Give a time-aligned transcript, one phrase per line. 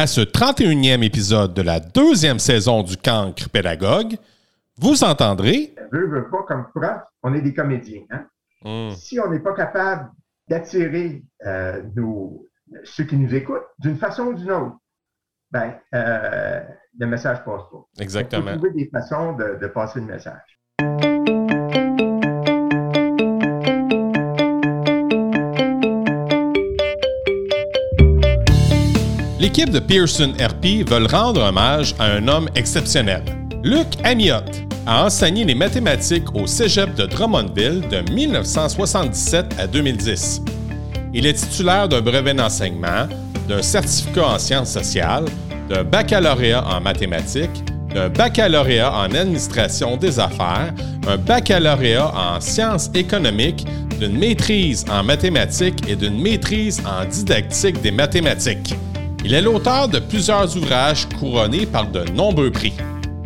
[0.00, 4.14] À ce 31e épisode de la deuxième saison du Cancre Pédagogue,
[4.76, 5.74] vous entendrez.
[5.90, 8.04] Veux, veux pas, comme prof, on est des comédiens.
[8.10, 8.26] Hein?
[8.62, 8.94] Hmm.
[8.94, 10.12] Si on n'est pas capable
[10.46, 11.82] d'attirer euh,
[12.84, 14.76] ceux qui nous écoutent d'une façon ou d'une autre,
[15.50, 16.60] ben, euh,
[16.96, 17.84] le message passe pas.
[17.98, 18.42] Exactement.
[18.46, 20.57] Il faut trouver des façons de, de passer le message.
[29.40, 33.22] L'équipe de Pearson RP veut rendre hommage à un homme exceptionnel.
[33.62, 40.42] Luc Amiotte a enseigné les mathématiques au Cégep de Drummondville de 1977 à 2010.
[41.14, 43.06] Il est titulaire d'un brevet d'enseignement,
[43.48, 45.26] d'un certificat en sciences sociales,
[45.68, 50.74] d'un baccalauréat en mathématiques, d'un baccalauréat en administration des affaires,
[51.06, 53.64] un baccalauréat en sciences économiques,
[54.00, 58.74] d'une maîtrise en mathématiques et d'une maîtrise en didactique des mathématiques.
[59.24, 62.72] Il est l'auteur de plusieurs ouvrages couronnés par de nombreux prix.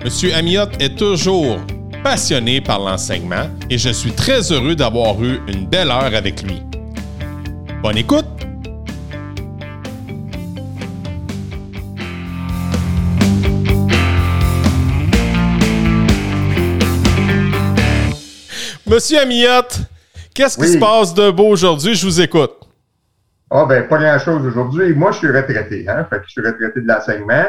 [0.05, 1.58] Monsieur Amiotte est toujours
[2.03, 6.62] passionné par l'enseignement et je suis très heureux d'avoir eu une belle heure avec lui.
[7.83, 8.27] Bonne écoute!
[18.86, 19.78] Monsieur Amiotte,
[20.34, 20.72] qu'est-ce qui Oui.
[20.72, 21.95] se passe de beau aujourd'hui?
[21.95, 22.52] Je vous écoute.
[23.55, 24.95] Ah, ben, pas grand-chose aujourd'hui.
[24.95, 26.06] Moi, je suis retraité, hein.
[26.08, 27.45] Fait que je suis retraité de l'enseignement.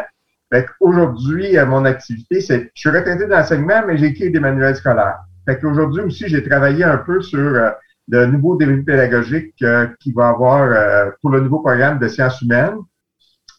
[0.52, 4.76] Fait qu'aujourd'hui, euh, mon activité, c'est, je suis retraité de l'enseignement, mais j'écris des manuels
[4.76, 5.20] scolaires.
[5.46, 7.70] Fait qu'aujourd'hui aussi, j'ai travaillé un peu sur euh,
[8.10, 12.42] le nouveau dévenu pédagogique euh, qu'il va avoir euh, pour le nouveau programme de sciences
[12.42, 12.78] humaines.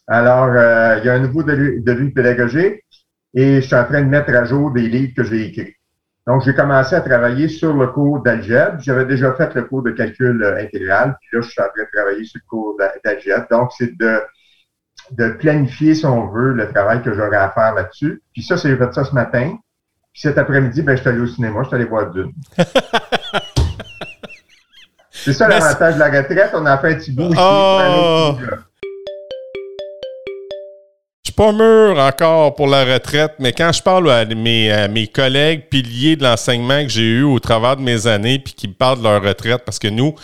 [0.07, 0.49] Alors,
[0.99, 2.83] il y a un nouveau devenu pédagogique
[3.33, 5.73] et je suis en train de mettre à jour des livres que j'ai écrits.
[6.27, 8.77] Donc, j'ai commencé à travailler sur le cours d'algèbre.
[8.79, 11.83] J'avais déjà fait le cours de calcul euh, intégral, puis là, je suis en train
[11.83, 13.45] de travailler sur le cours d'a- d'algèbre.
[13.51, 14.21] Donc, c'est de,
[15.11, 18.23] de planifier, si on veut, le travail que j'aurai à faire là-dessus.
[18.33, 19.55] Puis ça, c'est- j'ai fait ça ce matin.
[20.13, 22.31] Puis cet après-midi, ben, je suis allé au cinéma, je suis allé voir Dune.
[25.11, 28.37] c'est ça l'avantage de la retraite, on a fait un petit bout ici, Oh!
[31.35, 35.69] Pas mûr encore pour la retraite, mais quand je parle à mes, à mes collègues
[35.69, 38.99] piliers de l'enseignement que j'ai eu au travers de mes années, puis qui me parlent
[38.99, 40.15] de leur retraite, parce que nous,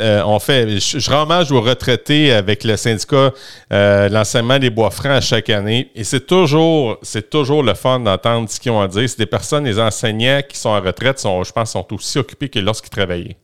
[0.00, 3.30] euh, on fait, je, je rends hommage aux retraités avec le syndicat
[3.72, 8.00] euh, l'enseignement des bois francs à chaque année, et c'est toujours, c'est toujours le fun
[8.00, 9.08] d'entendre ce qu'ils ont à dire.
[9.08, 12.48] C'est des personnes, les enseignants qui sont en retraite, sont, je pense, sont aussi occupés
[12.48, 13.36] que lorsqu'ils travaillaient.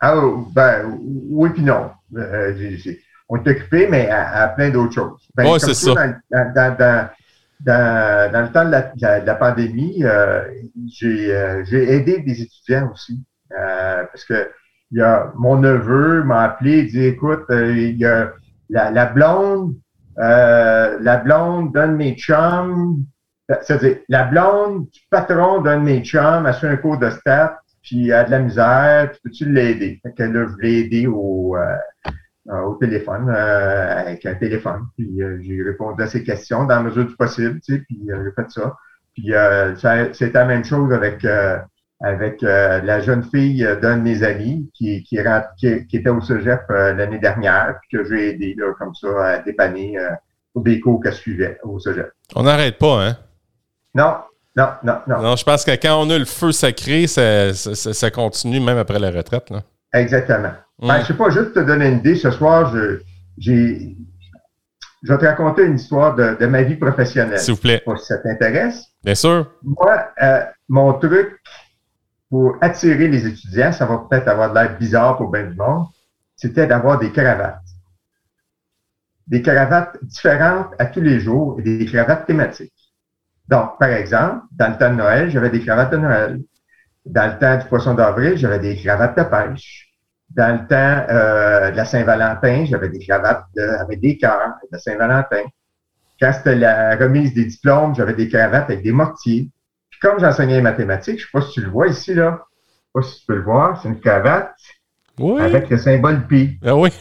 [0.00, 0.14] Ah,
[0.52, 0.98] ben,
[1.30, 1.90] oui puis non.
[2.16, 2.54] Euh,
[3.28, 5.28] on est occupé, mais à, à plein d'autres choses.
[5.34, 5.94] Ben, Ouais, c'est ça.
[5.94, 7.08] Dans, dans, dans,
[7.60, 10.44] dans, dans le temps de la, de la, de la pandémie, euh,
[10.90, 13.24] j'ai euh, j'ai aidé des étudiants aussi.
[13.58, 14.50] Euh, parce que
[14.90, 18.32] il y a mon neveu m'a appelé, il dit écoute, euh, il y a
[18.70, 19.74] la, la blonde,
[20.18, 23.04] euh, la blonde d'un de mes chums,
[23.62, 27.58] c'est-à-dire la blonde du patron d'un de mes chums a fait un cours de stats,
[27.82, 30.00] puis elle a de la misère, puis peux-tu l'aider?
[30.02, 31.76] Fait que là, je l'ai aidé au, euh,
[32.66, 34.82] au téléphone, euh, avec un téléphone.
[34.96, 38.00] Puis euh, j'ai répondu à ses questions dans la mesure du possible, tu sais, puis
[38.10, 38.76] euh, j'ai fait ça.
[39.14, 39.74] Puis euh,
[40.12, 41.58] c'était la même chose avec euh,
[42.00, 45.96] avec euh, la jeune fille euh, d'un de mes amis qui, qui, rentre- qui, qui
[45.96, 49.98] était au cégep euh, l'année dernière, puis que j'ai aidé là, comme ça à dépanner
[49.98, 50.10] euh,
[50.54, 52.10] au cours qu'elle suivait au cégep.
[52.36, 53.16] On n'arrête pas, hein?
[53.94, 54.14] Non,
[54.56, 55.22] non, non, non.
[55.22, 58.60] Non, je pense que quand on a le feu sacré, ça, ça- ça- ça continue
[58.60, 59.50] même après la retraite.
[59.50, 59.62] Là.
[59.92, 60.52] Exactement.
[60.80, 60.88] Mm.
[60.88, 63.00] Ben, je sais pas, juste te donner une idée, ce soir, je,
[63.36, 63.96] j'ai,
[65.02, 67.38] je vais te raconter une histoire de, de ma vie professionnelle.
[67.38, 67.82] S'il vous plaît.
[67.86, 68.84] Je sais pas si ça t'intéresse.
[69.04, 69.50] Bien sûr.
[69.62, 71.40] Moi, euh, mon truc
[72.28, 75.86] pour attirer les étudiants, ça va peut-être avoir de l'air bizarre pour bien du monde,
[76.36, 77.60] c'était d'avoir des cravates.
[79.26, 82.72] Des cravates différentes à tous les jours et des cravates thématiques.
[83.48, 86.40] Donc, par exemple, dans le temps de Noël, j'avais des cravates de Noël.
[87.06, 89.87] Dans le temps du poisson d'avril, j'avais des cravates de pêche.
[90.30, 94.78] Dans le temps euh, de la Saint-Valentin, j'avais des cravates de- avec des cœurs de
[94.78, 95.42] Saint-Valentin.
[96.20, 99.48] Quand c'était la remise des diplômes, j'avais des cravates avec des mortiers.
[99.90, 102.42] Puis comme j'enseignais les mathématiques, je sais pas si tu le vois ici, là.
[102.94, 104.54] Je sais pas si tu peux le voir, c'est une cravate
[105.18, 105.40] Oui.
[105.40, 106.58] avec le symbole pi.
[106.64, 106.90] Ah oui.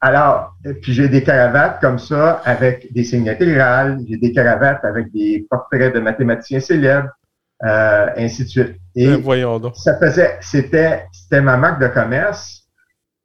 [0.00, 5.12] Alors, puis j'ai des cravates comme ça avec des signes intégrales, j'ai des cravates avec
[5.12, 7.08] des portraits de mathématiciens célèbres,
[7.64, 8.76] euh, ainsi de suite.
[8.94, 9.76] Et Ben, voyons donc.
[9.76, 12.64] ça faisait, c'était, c'était ma marque de commerce.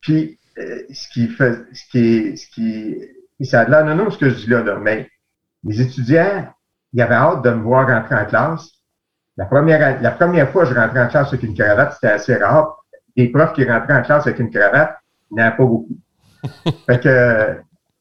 [0.02, 4.10] Puis, euh, ce qui fait, ce qui, ce qui, ça a de l'air non, non,
[4.10, 5.10] ce que je dis là, là, mais
[5.64, 6.48] les étudiants,
[6.94, 8.70] ils avaient hâte de me voir rentrer en classe.
[9.36, 12.36] La première, la première fois que je rentrais en classe avec une cravate, c'était assez
[12.36, 12.84] rare.
[13.16, 14.98] Des profs qui rentraient en classe avec une cravate,
[15.32, 15.98] il n'y en avait pas beaucoup.
[16.88, 17.58] fait que,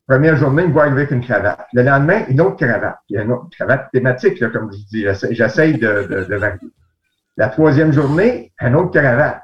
[0.06, 1.66] Première journée, il me voit arriver avec une cravate.
[1.72, 2.98] Le lendemain, une autre cravate.
[3.08, 5.06] Il y a une autre cravate thématique, là, comme je dis.
[5.34, 6.70] J'essaye de, varier.
[7.36, 9.42] La troisième journée, un autre cravate.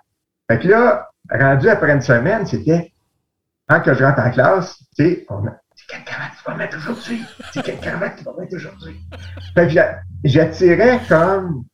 [0.49, 2.93] Fait que là, rendu après une semaine, c'était
[3.69, 6.57] quand que je rentre en classe, tu sais, on a, c'est quelle cravate tu vas
[6.57, 7.25] mettre aujourd'hui?
[7.53, 9.01] C'est quelle cravate tu vas mettre aujourd'hui?
[9.55, 11.65] Fait que j'attirais comme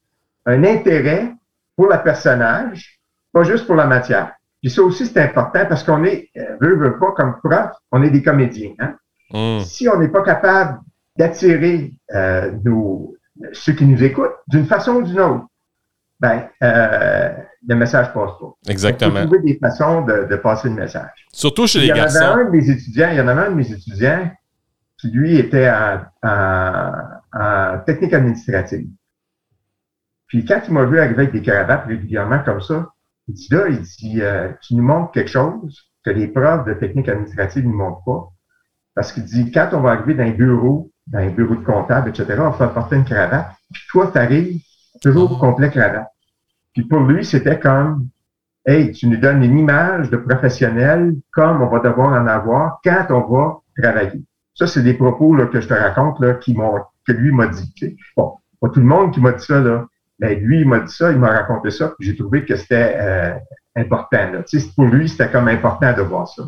[0.46, 1.34] un intérêt
[1.76, 3.00] pour le personnage,
[3.32, 4.34] pas juste pour la matière.
[4.62, 8.02] Puis ça aussi, c'est important parce qu'on est, euh, veut, veut pas, comme prof, on
[8.02, 8.72] est des comédiens.
[8.78, 8.94] Hein?
[9.32, 9.64] Mm.
[9.64, 10.80] Si on n'est pas capable
[11.16, 13.14] d'attirer euh, nos,
[13.52, 15.46] ceux qui nous écoutent d'une façon ou d'une autre,
[16.20, 17.32] ben, euh,
[17.68, 18.54] le message passe pas.
[18.68, 19.20] Exactement.
[19.20, 21.26] Il faut trouver des façons de, de, passer le message.
[21.32, 22.18] Surtout chez les garçons.
[22.18, 23.70] Il y en avait un de mes étudiants, il y en avait un de mes
[23.70, 24.30] étudiants
[24.98, 26.92] qui, lui, était en, en,
[27.32, 28.88] en technique administrative.
[30.26, 32.88] Puis quand il m'a vu arriver avec des cravates régulièrement comme ça,
[33.28, 36.74] il dit là, il dit, euh, tu nous montres quelque chose que les profs de
[36.74, 38.28] technique administrative ne montrent pas.
[38.94, 42.08] Parce qu'il dit, quand on va arriver dans un bureau, dans un bureau de comptable,
[42.08, 43.52] etc., on va porter une cravate.
[43.72, 44.60] Puis toi, tu arrives
[45.02, 46.08] toujours au complet cravate.
[46.72, 48.08] Puis pour lui, c'était comme,
[48.66, 53.06] hey, tu nous donnes une image de professionnel comme on va devoir en avoir quand
[53.10, 54.24] on va travailler.
[54.54, 57.46] Ça, c'est des propos là, que je te raconte là, qui m'ont, que lui m'a
[57.46, 57.96] dit.
[58.16, 59.86] Bon, pas tout le monde qui m'a dit ça, là,
[60.18, 62.96] mais lui, il m'a dit ça, il m'a raconté ça, puis j'ai trouvé que c'était
[62.98, 63.34] euh,
[63.76, 64.32] important.
[64.32, 64.44] Là.
[64.74, 66.42] Pour lui, c'était comme important de voir ça.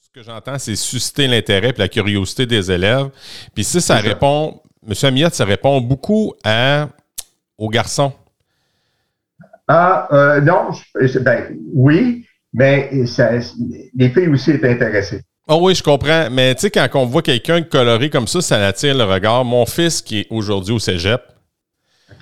[0.00, 3.10] Ce que j'entends, c'est susciter l'intérêt et la curiosité des élèves.
[3.54, 4.94] Puis si ça répond, M.
[5.02, 6.88] Amiette, ça répond beaucoup à,
[7.56, 8.12] aux garçons.
[9.68, 10.70] Ah, euh, non,
[11.20, 13.30] ben, oui, mais ça,
[13.94, 15.22] les filles aussi étaient intéressées.
[15.52, 16.30] Oh oui, je comprends.
[16.30, 19.44] Mais tu sais, quand on voit quelqu'un coloré comme ça, ça attire le regard.
[19.44, 21.20] Mon fils, qui est aujourd'hui au cégep,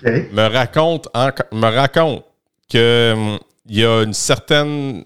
[0.03, 1.07] me raconte,
[1.51, 2.25] me raconte
[2.71, 5.05] que hum, il y a une certaine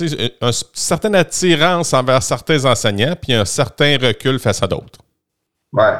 [0.00, 5.00] une certaine attirance envers certains enseignants, puis un certain recul face à d'autres.
[5.70, 5.92] Ouais,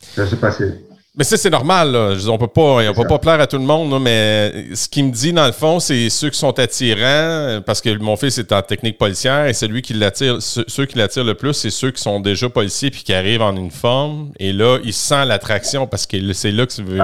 [0.00, 0.85] ça s'est passé.
[1.18, 1.92] Mais ça, c'est normal.
[1.92, 2.14] Là.
[2.28, 5.10] On peut pas, on peut pas plaire à tout le monde, mais ce qu'il me
[5.10, 8.60] dit, dans le fond, c'est ceux qui sont attirants, parce que mon fils est en
[8.60, 12.20] technique policière, et celui qui l'attire, ceux qui l'attirent le plus, c'est ceux qui sont
[12.20, 14.30] déjà policiers puis qui arrivent en uniforme.
[14.38, 17.00] Et là, il sent l'attraction parce que c'est là qu'il veut,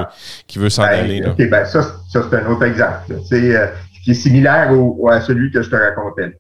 [0.57, 1.25] veut s'en ben, aller.
[1.25, 1.83] OK, ben ça,
[2.13, 3.15] c'est un autre exemple.
[3.27, 3.67] C'est euh,
[4.05, 4.71] qui est similaire
[5.11, 6.37] à celui que je te racontais.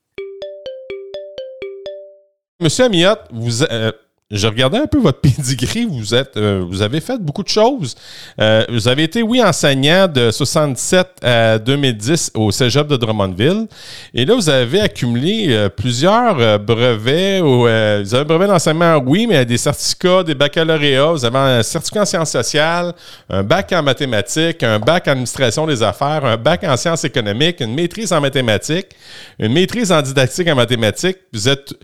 [2.60, 3.90] Monsieur Amiot, vous, euh,
[4.32, 5.84] je regardais un peu votre pedigree.
[5.84, 7.94] Vous êtes, euh, vous avez fait beaucoup de choses.
[8.40, 13.66] Euh, vous avez été, oui, enseignant de 67 à 2010 au Cégep de Drummondville.
[14.14, 17.40] Et là, vous avez accumulé euh, plusieurs brevets.
[17.40, 21.12] vous avez un brevet d'enseignement, oui, mais des certificats, des baccalauréats.
[21.12, 22.94] Vous avez un certificat en sciences sociales,
[23.28, 27.60] un bac en mathématiques, un bac en administration des affaires, un bac en sciences économiques,
[27.60, 28.96] une maîtrise en mathématiques,
[29.38, 31.18] une maîtrise en didactique en mathématiques.
[31.32, 31.74] Vous êtes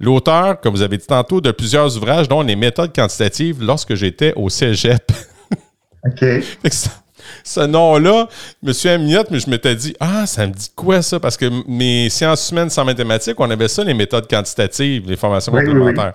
[0.00, 4.32] L'auteur, comme vous avez dit tantôt, de plusieurs ouvrages, dont les méthodes quantitatives lorsque j'étais
[4.36, 5.12] au cégep.
[6.06, 6.24] OK.
[7.44, 8.28] ce nom-là,
[8.66, 8.72] M.
[8.86, 11.20] Amiotte, mais je m'étais dit, ah, ça me dit quoi ça?
[11.20, 15.52] Parce que mes sciences humaines sans mathématiques, on avait ça, les méthodes quantitatives, les formations
[15.52, 16.14] complémentaires.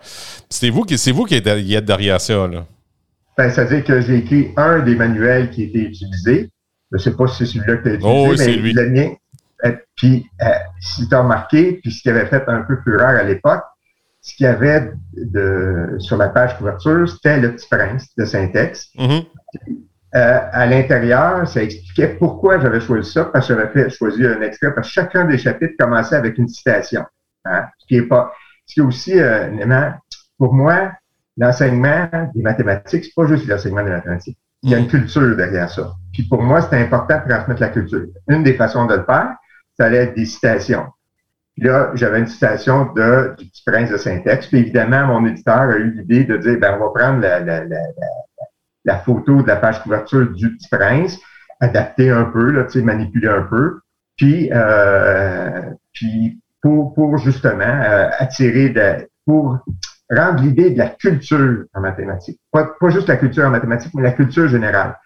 [0.50, 2.66] C'est vous qui, c'est vous qui êtes derrière ça, là.
[3.38, 6.50] Ben, ça veut dire que j'ai écrit un des manuels qui a été utilisé.
[6.92, 8.74] Je ne sais pas si c'est celui-là que tu as utilisé, oh, mais lui.
[8.74, 9.12] le mien,
[9.96, 13.24] puis, euh, si tu as remarqué, puis ce qui avait fait un peu fureur à
[13.24, 13.64] l'époque,
[14.22, 18.90] ce qu'il y avait de, sur la page couverture, c'était le petit prince de Saint-Ex.
[18.98, 19.26] Mm-hmm.
[20.16, 24.74] Euh, à l'intérieur, ça expliquait pourquoi j'avais choisi ça, parce que j'avais choisi un extrait,
[24.74, 27.06] parce que chacun des chapitres commençait avec une citation.
[27.46, 28.34] Hein, ce qui est pas,
[28.66, 29.50] ce qui est aussi, euh,
[30.38, 30.92] pour moi,
[31.38, 34.38] l'enseignement des mathématiques, c'est pas juste l'enseignement des mathématiques.
[34.64, 35.94] Il y a une culture derrière ça.
[36.12, 38.08] Puis pour moi, c'est important de transmettre la culture.
[38.28, 39.36] Une des façons de le faire,
[39.80, 40.88] ça allait être des citations.
[41.56, 44.48] Puis là, j'avais une citation de, du petit prince de Saint-Ex.
[44.48, 47.64] Puis évidemment, mon éditeur a eu l'idée de dire, ben, on va prendre la, la,
[47.66, 47.80] la,
[48.86, 51.20] la, photo de la page couverture du petit prince,
[51.60, 53.80] adapter un peu, là, manipuler un peu,
[54.18, 55.62] puis, euh,
[55.94, 59.60] puis pour, pour justement euh, attirer, de, pour
[60.10, 62.40] rendre l'idée de la culture en mathématiques.
[62.52, 64.98] Pas, pas juste la culture en mathématiques, mais la culture générale.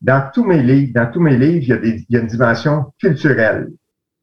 [0.00, 2.20] Dans tous mes livres, dans tous mes livres, il y a, des, il y a
[2.20, 3.68] une dimension culturelle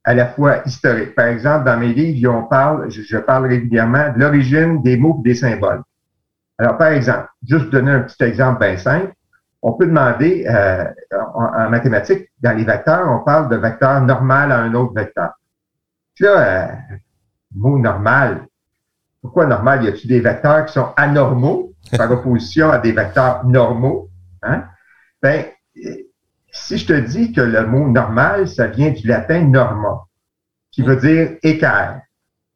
[0.03, 1.15] à la fois historique.
[1.15, 5.29] Par exemple, dans mes livres, on parle, je, parle régulièrement de l'origine des mots et
[5.29, 5.83] des symboles.
[6.57, 9.13] Alors, par exemple, juste donner un petit exemple bien simple,
[9.61, 10.85] on peut demander, euh,
[11.33, 15.31] en, mathématiques, dans les vecteurs, on parle de vecteur normal à un autre vecteur.
[16.15, 16.75] Puis là, euh,
[17.55, 18.47] mot normal,
[19.21, 19.83] pourquoi normal?
[19.83, 24.09] Y a-t-il des vecteurs qui sont anormaux par opposition à des vecteurs normaux?
[24.41, 24.63] Hein?
[25.21, 25.45] Ben,
[26.69, 30.05] si je te dis que le mot normal, ça vient du latin norma,
[30.69, 32.01] qui veut dire équerre.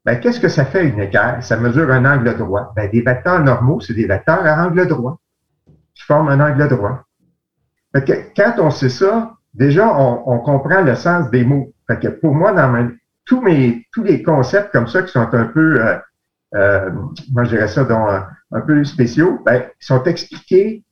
[0.06, 1.40] Ben, qu'est-ce que ça fait une équerre?
[1.42, 2.74] Ça mesure un angle droit.
[2.76, 5.18] Ben, des vecteurs normaux, c'est des vecteurs à angle droit
[5.96, 7.06] qui forment un angle droit.
[7.92, 11.74] Fait que, quand on sait ça, déjà, on, comprend le sens des mots.
[11.88, 12.92] Fait que pour moi, dans
[13.26, 15.98] tous mes tous les concepts comme ça qui sont un peu, euh,
[16.54, 16.92] euh,
[17.32, 18.08] moi je dirais ça, donc,
[18.52, 20.84] un, peu spéciaux, ben, sont expliqués,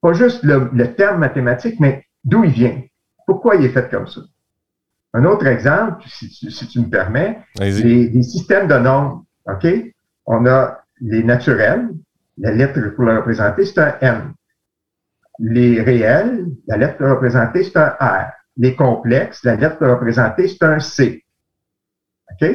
[0.00, 2.82] pas juste le, le terme mathématique, mais d'où il vient.
[3.26, 4.20] Pourquoi il est fait comme ça?
[5.12, 9.24] Un autre exemple, si tu, si tu me permets, les, systèmes de nombres.
[9.46, 9.66] OK?
[10.26, 11.88] On a les naturels,
[12.38, 14.32] la lettre pour le représenter, c'est un M.
[15.38, 18.30] Les réels, la lettre pour le représenter, c'est un R.
[18.56, 21.24] Les complexes, la lettre pour le représenter, c'est un C.
[22.32, 22.48] OK?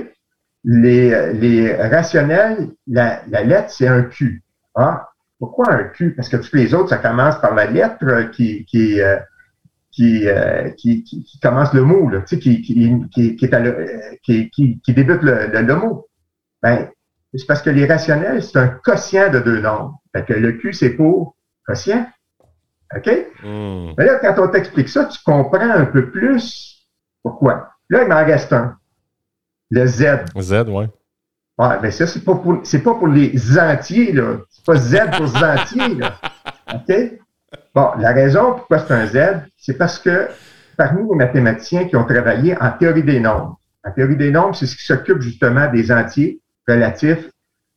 [0.63, 4.43] Les, les rationnels, la, la lettre, c'est un Q.
[4.75, 6.13] Ah, pourquoi un Q?
[6.15, 9.01] Parce que tous les autres, ça commence par la lettre qui, qui,
[10.01, 13.53] euh, euh, qui, qui, qui, commence le mot, là, tu sais, qui, qui, qui, est
[13.53, 13.87] à le,
[14.23, 16.07] qui, qui, qui débute le, le, mot.
[16.61, 16.89] Ben,
[17.33, 19.99] c'est parce que les rationnels, c'est un quotient de deux nombres.
[20.15, 21.35] Fait que le Q, c'est pour
[21.65, 22.07] quotient.
[22.95, 23.09] OK?
[23.43, 23.93] Hmm.
[23.97, 26.87] Mais là, quand on t'explique ça, tu comprends un peu plus
[27.23, 27.69] pourquoi.
[27.89, 28.77] Là, il m'en reste un.
[29.71, 30.25] Le Z.
[30.39, 30.85] Z, oui.
[31.57, 34.39] Ouais, mais ça, c'est pas pour, c'est pas pour les entiers, là.
[34.49, 36.19] C'est pas Z pour les entiers, là.
[36.73, 37.19] OK?
[37.73, 39.17] Bon, la raison pourquoi c'est un Z,
[39.57, 40.29] c'est parce que
[40.77, 44.65] parmi les mathématiciens qui ont travaillé en théorie des nombres, en théorie des nombres, c'est
[44.65, 47.29] ce qui s'occupe justement des entiers relatifs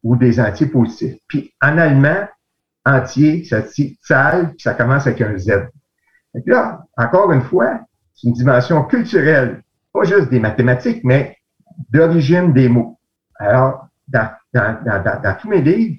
[0.03, 1.17] ou des entiers positifs.
[1.27, 2.29] Puis en allemand,
[2.87, 5.69] entier, ça dit Zahl, puis ça commence avec un Z.
[6.47, 7.81] Là, encore une fois,
[8.15, 11.37] c'est une dimension culturelle, pas juste des mathématiques, mais
[11.91, 12.99] d'origine des mots.
[13.39, 15.97] Alors, dans, dans, dans, dans tous mes livres,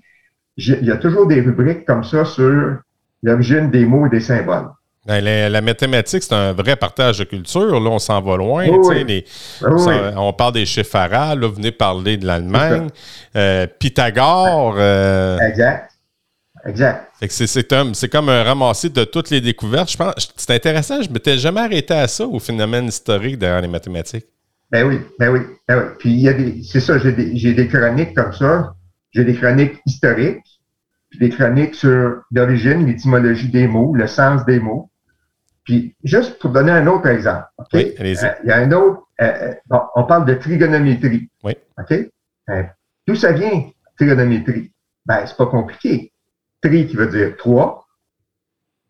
[0.58, 2.80] il y a toujours des rubriques comme ça sur
[3.24, 4.70] l'origine des mots et des symboles.
[5.06, 7.80] Ben, la, mathématique, c'est un vrai partage de culture.
[7.80, 8.68] Là, on s'en va loin.
[8.70, 11.40] on parle des chiffres arabes.
[11.40, 12.90] Là, vous venez parler de l'Allemagne.
[13.36, 14.76] Euh, Pythagore.
[14.78, 15.94] Euh, exact.
[16.66, 17.10] Exact.
[17.28, 19.92] C'est comme un ramassis de toutes les découvertes.
[19.92, 21.02] Je pense c'est intéressant.
[21.02, 24.26] Je ne m'étais jamais arrêté à ça, au phénomène historique derrière les mathématiques.
[24.70, 25.84] Ben oui, ben oui, ben oui.
[25.98, 28.74] Puis il y a des, c'est ça, j'ai des, des chroniques comme ça.
[29.12, 30.59] J'ai des chroniques historiques
[31.18, 34.92] des chroniques sur l'origine, l'étymologie des mots, le sens des mots.
[35.63, 37.75] Puis juste pour donner un autre exemple, OK?
[37.75, 41.30] Euh, il y a un autre, euh, euh, bon, on parle de trigonométrie.
[41.44, 41.54] Oui.
[41.78, 41.94] OK?
[43.08, 44.72] D'où ça vient, trigonométrie?
[45.06, 46.12] Ben, c'est pas compliqué.
[46.62, 47.88] Tri qui veut dire trois.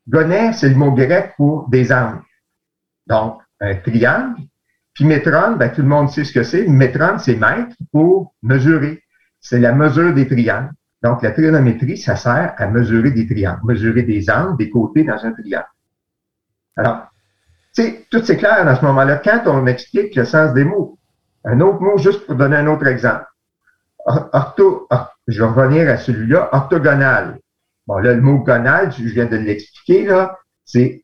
[0.07, 2.23] Gonet, c'est le mot grec pour des angles.
[3.07, 4.41] Donc, un triangle.
[4.93, 6.65] Puis métron, ben, tout le monde sait ce que c'est.
[6.65, 9.03] Métron, c'est mètre pour mesurer.
[9.39, 10.71] C'est la mesure des triangles.
[11.01, 15.23] Donc, la trigonométrie, ça sert à mesurer des triangles, mesurer des angles, des côtés dans
[15.25, 15.65] un triangle.
[16.75, 17.07] Alors,
[17.73, 19.17] tu sais, tout c'est clair à ce moment-là.
[19.17, 20.97] Quand on explique le sens des mots,
[21.45, 23.25] un autre mot, juste pour donner un autre exemple.
[25.27, 27.39] Je vais revenir à celui-là, orthogonal.
[27.87, 31.03] Bon, là, le mot gonal, je viens de l'expliquer, là, c'est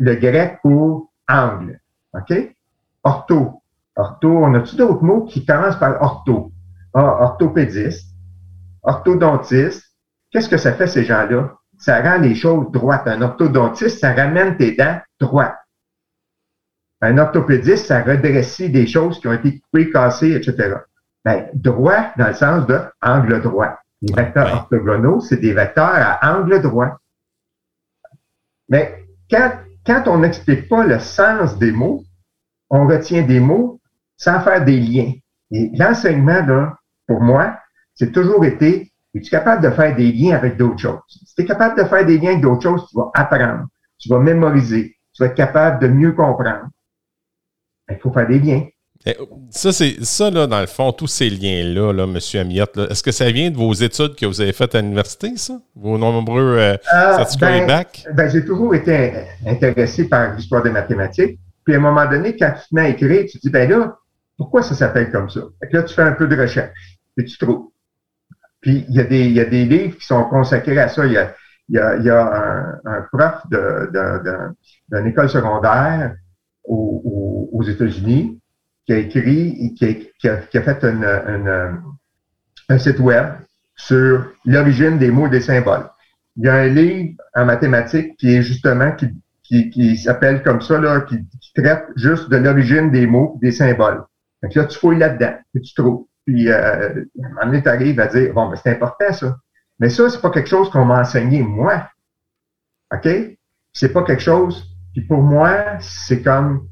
[0.00, 1.80] le grec pour angle.
[2.12, 2.54] OK?
[3.04, 3.62] Ortho.
[3.96, 6.52] Ortho, on a-tu d'autres mots qui commencent par ortho?
[6.92, 8.09] Ah, orthopédiste
[8.82, 9.84] orthodontiste,
[10.30, 11.56] qu'est-ce que ça fait ces gens-là?
[11.78, 13.06] Ça rend les choses droites.
[13.06, 15.56] Un orthodontiste, ça ramène tes dents droites.
[17.00, 20.76] Un orthopédiste, ça redresse des choses qui ont été coupées, cassées, etc.
[21.24, 23.78] Ben, droit dans le sens de angle droit.
[24.02, 26.98] Les vecteurs orthogonaux, c'est des vecteurs à angle droit.
[28.68, 29.52] Mais quand,
[29.86, 32.04] quand on n'explique pas le sens des mots,
[32.70, 33.80] on retient des mots
[34.16, 35.12] sans faire des liens.
[35.50, 36.72] Et l'enseignement,
[37.06, 37.58] pour moi,
[38.00, 41.00] c'est toujours été, es-tu capable de faire des liens avec d'autres choses?
[41.06, 43.66] Si tu es capable de faire des liens avec d'autres choses, tu vas apprendre,
[43.98, 46.68] tu vas mémoriser, tu vas être capable de mieux comprendre.
[47.90, 48.64] Il faut faire des liens.
[49.04, 49.16] Eh,
[49.50, 52.18] ça, c'est ça, là, dans le fond, tous ces liens-là, là, M.
[52.40, 55.60] Amiotte, est-ce que ça vient de vos études que vous avez faites à l'université, ça?
[55.74, 61.38] Vos nombreux euh, euh certificats ben, ben, j'ai toujours été intéressé par l'histoire des mathématiques.
[61.64, 63.68] Puis à un moment donné, quand tu te mets à écrire, tu te dis, ben
[63.68, 63.94] là,
[64.38, 65.42] pourquoi ça s'appelle comme ça?
[65.60, 67.69] Fait que là, tu fais un peu de recherche, puis tu trouves.
[68.60, 71.06] Puis il y, a des, il y a des livres qui sont consacrés à ça.
[71.06, 71.34] Il y a,
[71.68, 76.14] il y a, il y a un, un, prof d'une école secondaire
[76.64, 78.40] aux, aux, États-Unis
[78.86, 81.82] qui a écrit, qui a, qui a, qui a fait une,
[82.68, 83.26] un site web
[83.76, 85.88] sur l'origine des mots et des symboles.
[86.36, 89.08] Il y a un livre en mathématiques qui est justement qui,
[89.42, 93.46] qui, qui s'appelle comme ça, là, qui, qui traite juste de l'origine des mots et
[93.46, 94.04] des symboles.
[94.42, 96.06] Donc là, tu fouilles là-dedans, et tu trouves.
[96.30, 99.36] Puis, euh, tu arrives à dire, bon, ben, c'est important, ça.
[99.80, 101.88] Mais ça, c'est pas quelque chose qu'on m'a enseigné, moi.
[102.94, 103.08] OK?
[103.72, 106.68] C'est pas quelque chose qui, pour moi, c'est comme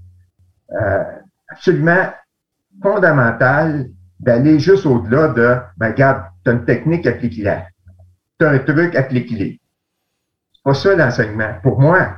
[0.80, 1.04] euh,
[1.48, 2.12] absolument
[2.80, 3.88] fondamental
[4.20, 7.66] d'aller juste au-delà de, ben, regarde, tu as une technique, applique-la.
[8.38, 9.56] Tu as un truc, applique-le.
[10.52, 11.54] C'est pas ça l'enseignement.
[11.64, 12.14] Pour moi,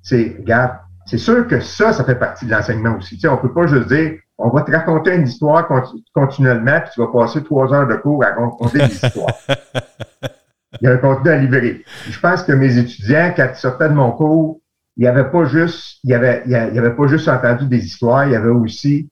[0.00, 3.16] c'est, regarde, c'est sûr que ça, ça fait partie de l'enseignement aussi.
[3.16, 5.68] Tu sais, on peut pas juste dire, on va te raconter une histoire
[6.14, 9.34] continuellement, puis tu vas passer trois heures de cours à raconter des histoires.
[10.80, 11.84] Il y a un contenu à livrer.
[12.08, 14.60] Je pense que mes étudiants, quand ils sortaient de mon cours,
[14.96, 17.84] il n'y avait pas juste, il y avait, il y avait pas juste entendu des
[17.84, 19.10] histoires, il y avait aussi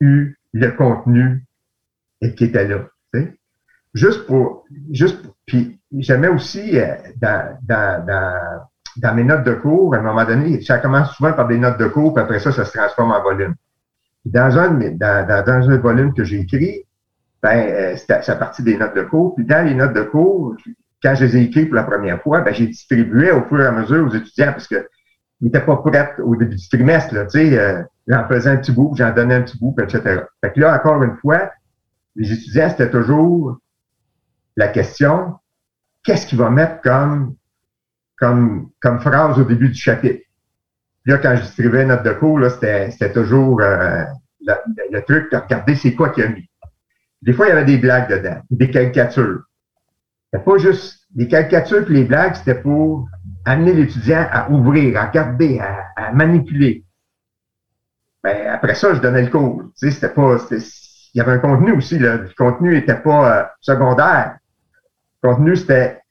[0.00, 1.44] eu le contenu
[2.36, 2.80] qui était là.
[3.12, 3.38] Tu sais.
[3.94, 8.60] Juste pour, juste, puis j'aimais aussi euh, dans, dans, dans,
[8.96, 11.78] dans, mes notes de cours, à un moment donné, ça commence souvent par des notes
[11.78, 13.54] de cours, puis après ça, ça se transforme en volume.
[14.24, 16.84] Dans un, dans, dans un volume que j'ai écrit,
[17.42, 19.34] ben, euh, à partir des notes de cours.
[19.34, 20.56] Puis dans les notes de cours,
[21.02, 23.66] quand je les ai écrites pour la première fois, ben, j'ai distribué au fur et
[23.66, 24.88] à mesure aux étudiants parce que
[25.40, 27.14] ils n'étaient pas prêts au début du trimestre.
[27.14, 30.22] Là, euh, j'en faisais un petit bout, j'en donnais un petit bout, etc.
[30.42, 31.52] Fait que là, encore une fois,
[32.16, 33.58] les étudiants, c'était toujours
[34.56, 35.36] la question,
[36.02, 37.36] qu'est-ce qu'il va mettre comme,
[38.18, 40.24] comme, comme phrase au début du chapitre?
[41.08, 44.04] Là, quand je distribuais notre de cours, c'était, toujours euh,
[44.42, 46.50] le, truc de regarder c'est quoi qu'il a mis.
[47.22, 49.40] Des fois, il y avait des blagues dedans, des caricatures.
[50.30, 53.08] C'était pas juste les caricatures et les blagues, c'était pour
[53.46, 56.84] amener l'étudiant à ouvrir, à regarder, à, manipuler.
[58.22, 59.62] Ben, après ça, je donnais le cours.
[59.76, 60.60] C'était pas, il
[61.14, 61.98] y avait un contenu aussi.
[61.98, 64.36] Le contenu n'était pas euh, secondaire.
[65.22, 66.02] Le contenu, c'était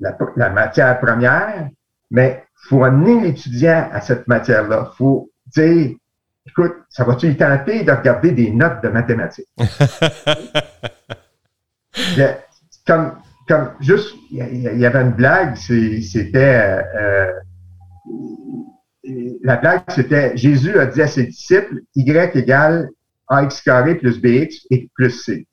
[0.00, 1.68] la, matière première,
[2.10, 4.90] mais faut amener l'étudiant à cette matière-là.
[4.92, 5.96] Il faut dire,
[6.46, 9.48] écoute, ça va-tu y tenter de regarder des notes de mathématiques?
[12.86, 13.12] comme,
[13.48, 17.32] comme juste, il y, avait une blague, c'était euh,
[19.42, 22.90] la blague, c'était Jésus a dit à ses disciples, Y égale
[23.28, 25.46] ax carré plus bx et plus c.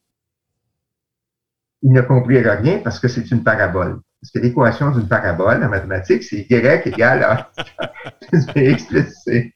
[1.81, 4.01] Il ne comprirent rien parce que c'est une parabole.
[4.21, 6.81] Parce que l'équation d'une parabole en mathématiques, c'est y égale
[8.29, 9.53] plus bx plus c.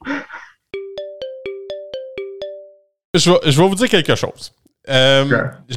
[3.14, 4.54] Je vais, je vais vous dire quelque chose.
[4.90, 5.24] Euh,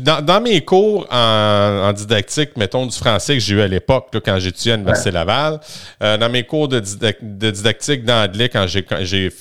[0.02, 4.72] dans, mes cours en, didactique, mettons du français que j'ai eu à l'époque, quand j'étudiais
[4.72, 5.60] à l'Université Laval,
[6.02, 8.84] euh, dans mes cours de, didactique d'anglais, quand j'ai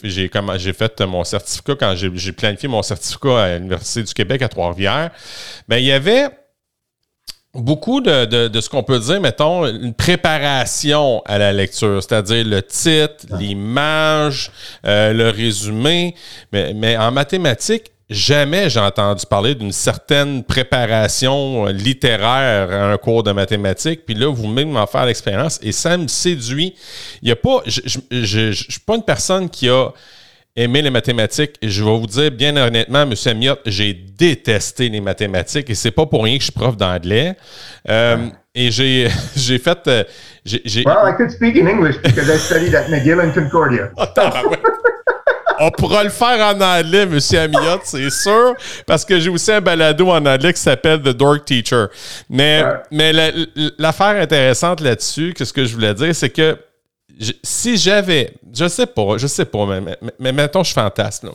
[0.03, 5.09] j'ai fait mon certificat, quand j'ai planifié mon certificat à l'Université du Québec à Trois-Rivières,
[5.67, 6.29] ben, il y avait
[7.55, 13.25] beaucoup de, ce qu'on peut dire, mettons, une préparation à la lecture, c'est-à-dire le titre,
[13.37, 14.51] l'image,
[14.85, 16.15] euh, le résumé.
[16.51, 23.23] Mais, mais en mathématiques, jamais j'ai entendu parler d'une certaine préparation littéraire à un cours
[23.23, 24.05] de mathématiques.
[24.05, 26.75] Puis là, vous même m'en faire l'expérience et ça me séduit.
[27.21, 29.89] Il y a pas, je ne suis pas une personne qui a
[30.55, 31.55] aimé les mathématiques.
[31.61, 33.13] Et je vais vous dire bien honnêtement, M.
[33.25, 37.35] Amiot, j'ai détesté les mathématiques et c'est pas pour rien que je suis prof d'anglais.
[37.89, 39.79] Euh, et j'ai, j'ai fait.
[39.87, 40.03] Euh,
[40.45, 43.91] j'ai, well, I could speak in English because I studied at McGill and Concordia.
[45.57, 47.17] On pourra le faire en anglais, M.
[47.37, 51.45] Amiot, c'est sûr, parce que j'ai aussi un balado en anglais qui s'appelle The Dork
[51.45, 51.85] Teacher.
[52.29, 53.13] Mais, mais
[53.77, 56.57] l'affaire intéressante là-dessus, que ce que je voulais dire, c'est que
[57.43, 61.31] si j'avais, je sais pas, je sais pas, mais, mais, mettons, je fantasme.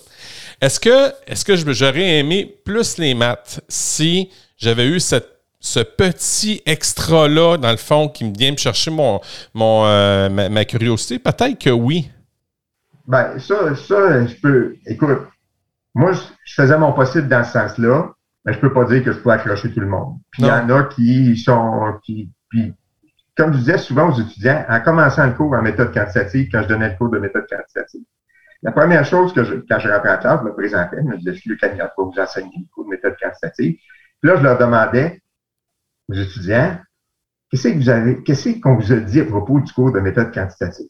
[0.60, 6.62] Est-ce que, est-ce que j'aurais aimé plus les maths si j'avais eu cette ce petit
[6.64, 9.20] extra-là, dans le fond, qui me vient me chercher mon,
[9.52, 11.18] mon, euh, ma, curiosité?
[11.18, 12.10] Peut-être que oui.
[13.06, 14.76] Ben, ça, ça, je peux.
[14.86, 15.18] Écoute,
[15.94, 18.10] moi, je, faisais mon possible dans ce sens-là,
[18.44, 20.16] mais je peux pas dire que je peux accrocher tout le monde.
[20.30, 21.98] Puis il y en a qui sont.
[22.02, 22.72] Qui, puis,
[23.36, 26.68] comme je disais souvent aux étudiants, en commençant le cours en méthode quantitative, quand je
[26.68, 28.02] donnais le cours de méthode quantitative,
[28.62, 31.16] la première chose que je, quand je rentrais en classe, je me présentais, je me
[31.16, 33.76] disais, je suis le candidat pour vous enseigner le cours de méthode quantitative.
[34.20, 35.22] Puis là, je leur demandais
[36.08, 36.78] aux étudiants,
[37.50, 40.32] qu'est-ce que vous avez, qu'est-ce qu'on vous a dit à propos du cours de méthode
[40.34, 40.88] quantitative?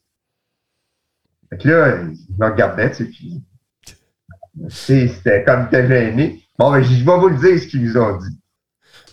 [1.51, 3.45] Fait que là, il me regardait, tu sais, puis
[4.69, 6.43] c'était comme tel gêné.
[6.59, 8.41] Bon, ben, je vais vous le dire ce qu'ils nous ont dit.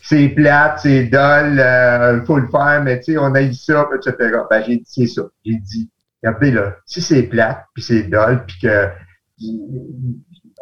[0.10, 3.54] C'est plate, c'est dol, il euh, faut le faire, mais tu sais, on a eu
[3.54, 4.38] ça, etc.
[4.50, 5.24] Ben, j'ai dit, c'est ça.
[5.44, 5.92] J'ai dit,
[6.24, 8.88] regardez là, si c'est plate, puis c'est dol, puis que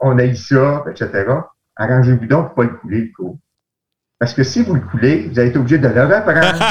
[0.01, 1.25] on a eu ça, etc.,
[1.75, 3.37] arrangez-vous donc pour pas le couler, le cours.
[4.17, 6.65] Parce que si vous le coulez, vous allez être obligé de le reprendre.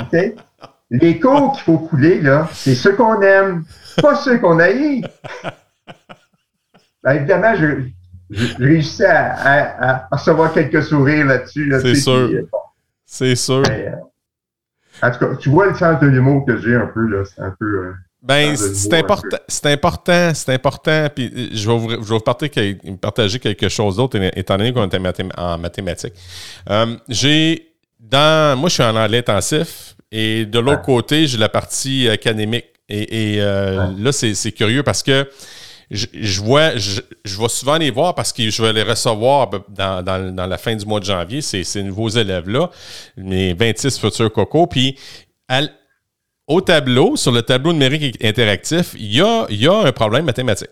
[0.00, 0.34] OK?
[0.90, 3.64] Les cours qu'il faut couler, là, c'est ceux qu'on aime,
[4.02, 5.02] pas ceux qu'on haït.
[7.04, 7.88] Ben, évidemment, je,
[8.32, 11.72] je, réussis à, recevoir quelques sourires là-dessus.
[11.80, 12.30] c'est sûr.
[13.06, 13.62] c'est sûr.
[13.70, 13.90] Euh,
[15.02, 17.24] en tout cas, tu vois le sens de l'humour que j'ai un peu, là.
[17.24, 17.66] C'est un peu.
[17.66, 17.92] Euh,
[18.22, 21.08] Ben, c'est important, c'est important, c'est important.
[21.14, 24.72] Puis euh, je vais vous, je vais vous partager, partager, quelque chose d'autre, étant donné
[24.72, 26.14] qu'on est en mathématiques.
[26.70, 31.48] Euh, j'ai dans, moi, je suis en anglais intensif, et de l'autre côté, j'ai la
[31.48, 32.66] partie académique.
[32.88, 35.26] Et, euh, là, c'est curieux parce que
[35.92, 40.58] je, vois, je, vais souvent les voir parce que je vais les recevoir dans, la
[40.58, 42.70] fin du mois de janvier, ces, nouveaux élèves-là,
[43.18, 44.66] mes 26 futurs cocos.
[44.66, 44.98] Puis,
[46.46, 50.70] au tableau, sur le tableau numérique interactif, il y a, un problème mathématique.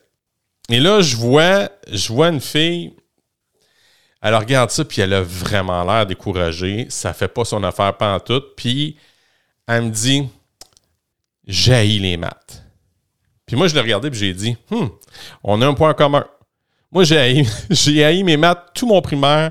[0.70, 2.94] Et là, je vois, je vois une fille,
[4.22, 6.86] elle regarde ça, puis elle a vraiment l'air découragée.
[6.88, 8.42] Ça fait pas son affaire tout.
[8.56, 8.96] Puis,
[9.66, 10.26] elle me dit,
[11.46, 12.59] j'ai les maths.
[13.50, 14.86] Puis moi, je l'ai regardé, puis j'ai dit, hmm,
[15.42, 16.24] on a un point commun.
[16.92, 19.50] Moi, j'ai haï, j'ai haï mes maths tout mon primaire,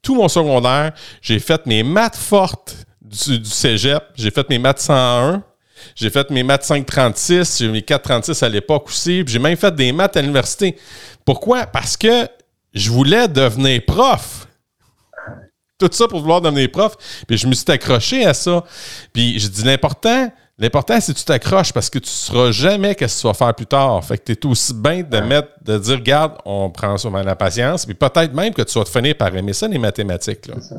[0.00, 0.92] tout mon secondaire.
[1.20, 4.04] J'ai fait mes maths fortes du, du cégep.
[4.14, 5.42] J'ai fait mes maths 101.
[5.96, 9.90] J'ai fait mes maths 536, j'ai mes 436 à l'époque aussi, j'ai même fait des
[9.90, 10.76] maths à l'université.
[11.24, 11.66] Pourquoi?
[11.66, 12.28] Parce que
[12.72, 14.46] je voulais devenir prof.
[15.76, 16.94] Tout ça pour vouloir devenir prof.
[17.26, 18.62] Puis je me suis accroché à ça.
[19.12, 20.30] Puis je dis l'important,
[20.60, 23.34] l'important c'est que tu t'accroches parce que tu ne sauras jamais qu'est-ce que tu vas
[23.34, 24.04] faire plus tard.
[24.04, 27.34] Fait que tu es aussi bien de mettre, de dire, regarde, on prend sur la
[27.34, 30.46] patience, puis peut-être même que tu vas te finir par aimer ça, les mathématiques.
[30.46, 30.60] Là.
[30.60, 30.76] Ça.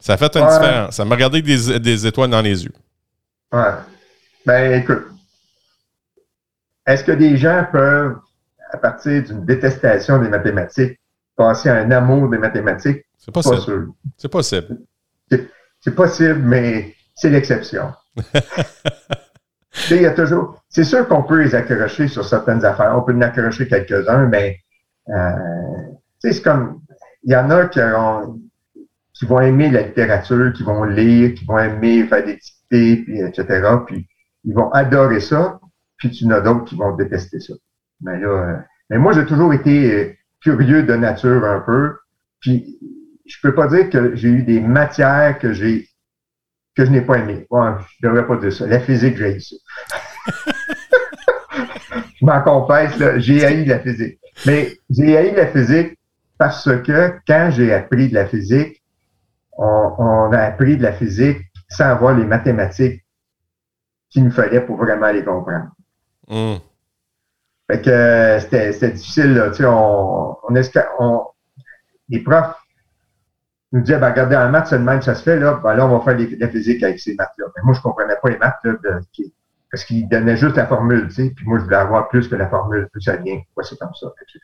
[0.00, 0.16] ça.
[0.16, 0.96] fait une différence.
[0.96, 2.72] Ça m'a regardé des, des étoiles dans les yeux.
[3.52, 3.72] Ouais.
[4.44, 5.04] Ben, écoute,
[6.86, 8.16] est-ce que des gens peuvent,
[8.72, 10.98] à partir d'une détestation des mathématiques,
[11.36, 13.04] passer à un amour des mathématiques?
[13.18, 13.88] C'est possible.
[14.16, 14.78] C'est possible.
[15.82, 17.92] C'est possible, mais c'est l'exception.
[19.90, 20.62] il y a toujours.
[20.68, 22.94] C'est sûr qu'on peut les accrocher sur certaines affaires.
[22.96, 24.58] On peut en accrocher quelques-uns, mais
[25.08, 25.30] euh,
[26.18, 26.80] c'est comme.
[27.22, 32.06] Il y en a qui, vont aimer la littérature, qui vont lire, qui vont aimer
[32.06, 32.38] faire des
[32.70, 33.76] puis etc.
[33.86, 34.06] Puis
[34.44, 35.60] ils vont adorer ça,
[35.98, 37.54] puis tu en as d'autres qui vont détester ça.
[38.00, 38.56] Mais là, euh,
[38.88, 41.96] mais moi, j'ai toujours été euh, curieux de nature un peu.
[42.40, 42.78] Puis
[43.26, 45.89] je peux pas dire que j'ai eu des matières que j'ai
[46.76, 47.18] que je n'ai pas.
[47.18, 48.66] Ouais, je devrais pas dire ça.
[48.66, 49.56] La physique, j'ai eu ça.
[52.20, 54.18] je m'en confesse, j'ai haï la physique.
[54.46, 55.98] Mais j'ai haï la physique
[56.38, 58.82] parce que quand j'ai appris de la physique,
[59.56, 63.04] on, on a appris de la physique sans avoir les mathématiques
[64.10, 65.70] qu'il nous fallait pour vraiment les comprendre.
[66.28, 66.56] Hmm.
[67.70, 69.50] Fait que euh, c'était difficile, là.
[69.50, 70.36] Tu sais, on,
[70.98, 71.26] on,
[72.08, 72.56] les profs
[73.72, 75.60] nous disaient, ben, regardez, en maths, c'est le même, ça se fait, là.
[75.62, 77.46] Ben, là, on va faire la physique avec ces maths-là.
[77.56, 78.72] Mais moi, je comprenais pas les maths, là,
[79.70, 81.32] parce qu'ils donnaient juste la formule, tu sais.
[81.34, 83.94] Puis moi, je voulais avoir plus que la formule, plus ça vient, pourquoi c'est comme
[83.94, 84.40] ça, etc.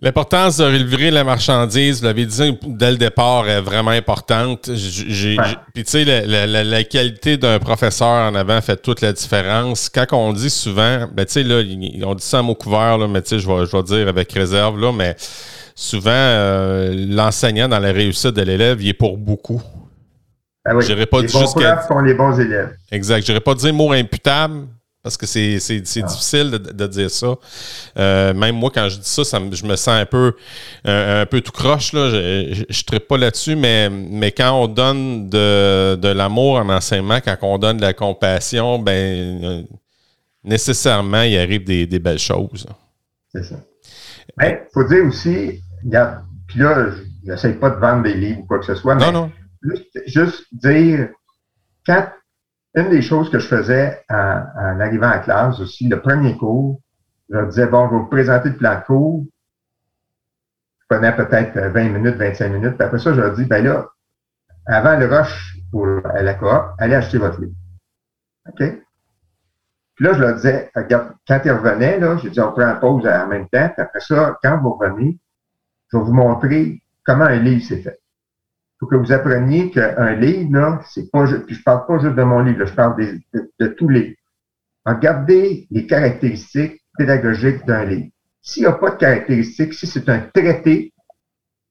[0.00, 4.70] L'importance de livrer la marchandise, vous l'avez dit dès le départ, est vraiment importante.
[4.70, 9.88] Puis tu sais, la, qualité d'un professeur en avant fait toute la différence.
[9.88, 11.62] Quand on dit souvent, ben tu sais, là,
[12.04, 14.08] on dit ça à mot couvert, là, mais tu sais, je vais, je vais dire
[14.08, 15.16] avec réserve, là, mais
[15.80, 19.62] souvent, euh, l'enseignant dans la réussite de l'élève, il est pour beaucoup.
[20.64, 20.86] Ah oui.
[20.86, 22.76] pas les bons profs sont les bons élèves.
[22.92, 23.26] Exact.
[23.26, 24.66] Je pas dire mot imputable,
[25.02, 26.06] parce que c'est ah.
[26.06, 27.34] difficile de, dire ça.
[27.98, 30.34] Euh, même moi, quand je dis ça, je me sens un peu,
[30.84, 31.94] un, peu tout croche.
[31.94, 32.10] Là.
[32.10, 37.38] Je ne traite pas là-dessus, mais, mais quand on donne de, l'amour en enseignement, quand
[37.40, 39.62] on donne de la compassion, ben euh,
[40.44, 42.66] nécessairement, il arrive des, belles choses.
[43.34, 43.56] C'est ça.
[44.42, 48.58] Il faut dire aussi, puis là, je n'essaie pas de vendre des livres ou quoi
[48.58, 49.30] que ce soit, mais non.
[49.62, 51.08] Juste, juste dire,
[51.86, 52.08] quand
[52.74, 56.80] une des choses que je faisais en, arrivant à classe aussi, le premier cours,
[57.28, 59.24] je leur disais, bon, je vais vous présenter le plan de cours.
[60.80, 62.76] Je prenais peut-être 20 minutes, 25 minutes.
[62.76, 63.88] Puis après ça, je leur dis, ben là,
[64.66, 67.54] avant le rush pour, à la coop, allez acheter votre livre.
[68.48, 68.62] OK?
[69.94, 72.80] Puis là, je leur disais, regarde, quand ils revenaient, là, j'ai dit, on prend une
[72.80, 73.68] pause en même temps.
[73.68, 75.18] Puis après ça, quand vous revenez,
[75.92, 78.00] je vais vous montrer comment un livre s'est fait
[78.80, 82.22] faut que vous appreniez qu'un livre, là, c'est pas puis je parle pas juste de
[82.22, 84.16] mon livre, je parle de, tous les.
[84.86, 88.08] Regardez les caractéristiques pédagogiques d'un livre.
[88.40, 90.94] S'il n'y a pas de caractéristiques, si c'est un traité,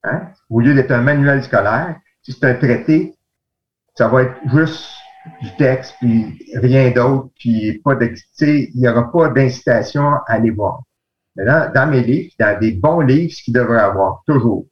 [0.04, 3.16] hein, au lieu d'être un manuel scolaire, si c'est un traité,
[3.96, 4.88] ça va être juste
[5.42, 10.52] du texte, puis rien d'autre, puis pas de, il n'y aura pas d'incitation à aller
[10.52, 10.84] voir.
[11.36, 14.66] Mais dans, mes livres, dans des bons livres, ce qu'il devrait avoir, toujours,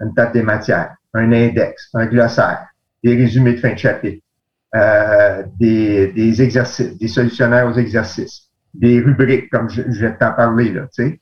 [0.00, 2.66] une table des matières, un index, un glossaire,
[3.02, 4.22] des résumés de fin de chapitre,
[4.74, 10.32] euh, des, des, exercices, des solutionnaires aux exercices, des rubriques, comme je, je vais t'en
[10.32, 11.20] parler, là, tu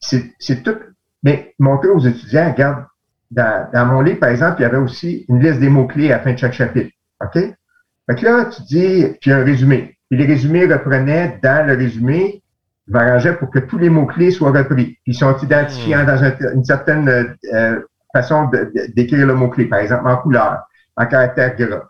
[0.00, 0.32] sais.
[0.38, 0.76] C'est tout.
[1.22, 2.84] Mais montrer aux étudiants, regarde,
[3.30, 6.18] dans, dans, mon livre, par exemple, il y avait aussi une liste des mots-clés à
[6.18, 6.90] la fin de chaque chapitre.
[7.22, 7.34] OK?
[7.34, 9.96] Fait que là, tu dis, puis un résumé.
[10.10, 12.42] Puis les résumés reprenaient dans le résumé,
[12.86, 14.98] je m'arrangeais pour que tous les mots-clés soient repris.
[15.06, 16.06] Ils sont identifiés hmm.
[16.06, 17.80] dans une certaine euh,
[18.12, 18.50] façon
[18.94, 20.62] d'écrire le mot-clé, par exemple en couleur,
[20.96, 21.88] en caractère gras.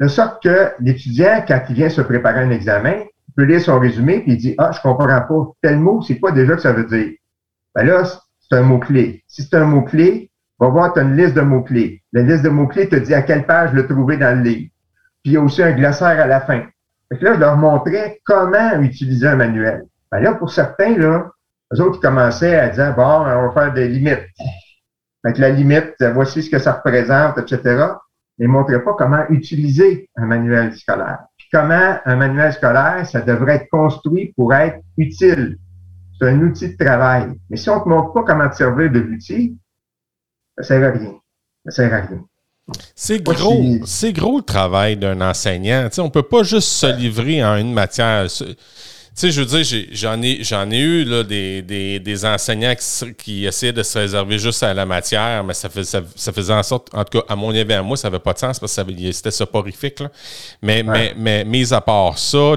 [0.00, 3.02] De sorte que l'étudiant, quand il vient se préparer un examen,
[3.36, 5.52] peut lire son résumé puis il dit Ah, je comprends pas.
[5.62, 7.14] Tel mot, c'est quoi déjà que ça veut dire?
[7.74, 9.22] Ben là, c'est un mot-clé.
[9.26, 12.02] Si c'est un mot-clé, va voir, tu as une liste de mots-clés.
[12.12, 14.70] La liste de mots-clés te dit à quelle page le trouver dans le livre.
[15.22, 16.64] Puis il y a aussi un glossaire à la fin.
[17.10, 19.84] Fait que là, je leur montrais comment utiliser un manuel.
[20.10, 21.30] Ben là, pour certains, là,
[21.74, 24.26] eux autres, ils commençaient à dire, bon, on va faire des limites.
[25.24, 27.60] Que la limite, voici ce que ça représente, etc.
[28.38, 31.18] Mais ils ne montraient pas comment utiliser un manuel scolaire.
[31.36, 35.58] Puis comment un manuel scolaire, ça devrait être construit pour être utile.
[36.18, 37.28] C'est un outil de travail.
[37.50, 39.58] Mais si on ne te montre pas comment te servir de l'outil,
[40.56, 41.14] ça ne sert à rien.
[41.66, 42.24] Ça sert à rien.
[42.94, 45.88] C'est gros, c'est gros le travail d'un enseignant.
[45.98, 48.26] On on peut pas juste se livrer en une matière.
[49.18, 52.74] Tu sais, je veux dire, j'en ai, j'en ai eu là, des, des, enseignants
[53.18, 56.94] qui, essayaient de se réserver juste à la matière, mais ça, ça, faisait en sorte,
[56.94, 59.12] en tout cas, à mon avis, à moi, ça n'avait pas de sens parce que
[59.12, 59.98] c'était soporifique.
[59.98, 60.12] Là.
[60.62, 62.52] Mais, mais, mais, mis à part ça,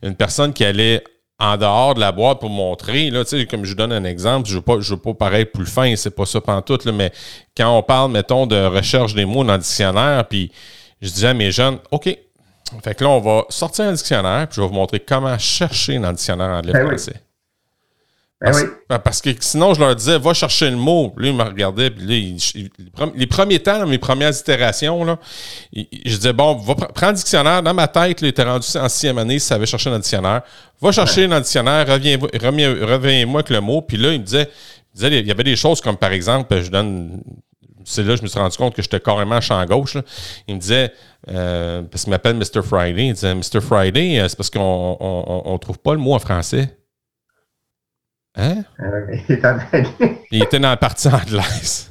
[0.00, 1.02] une personne qui allait
[1.40, 4.58] en dehors de la boîte pour montrer, là, comme je donne un exemple, je ne
[4.58, 7.10] veux, pas, veux pas paraître plus fin, c'est pas ça pantoute, là, mais
[7.56, 10.52] quand on parle, mettons, de recherche des mots dans le dictionnaire, puis
[11.02, 12.16] je disais à mes jeunes, OK,
[12.82, 15.98] fait que là, on va sortir un dictionnaire, puis je vais vous montrer comment chercher
[15.98, 17.12] dans le dictionnaire anglais-français.
[18.38, 21.10] Ben ben ben, parce, que sinon, je leur disais, va chercher le mot.
[21.16, 21.88] Lui, il me regardait.
[21.88, 25.18] Puis là, les premiers temps, mes premières itérations, là,
[25.72, 27.62] je disais, bon, va prendre le dictionnaire.
[27.62, 30.42] Dans ma tête, il était rendu en sixième année, ça avait cherché dans le dictionnaire.
[30.82, 32.28] Va chercher dans le dictionnaire, reviens-moi
[32.86, 33.80] reviens, avec le mot.
[33.80, 34.50] Puis là, il me disait,
[35.00, 37.22] il, y avait des choses comme, par exemple, je donne
[37.86, 39.96] c'est là que je me suis rendu compte que j'étais carrément champ gauche.
[40.48, 40.92] Il me disait,
[41.28, 42.62] euh, parce qu'il m'appelle Mr.
[42.62, 43.60] Friday, il disait Mr.
[43.60, 46.76] Friday, euh, c'est parce qu'on on, trouve pas le mot en français.
[48.34, 48.64] Hein?
[50.30, 51.90] il était dans la partie anglaise.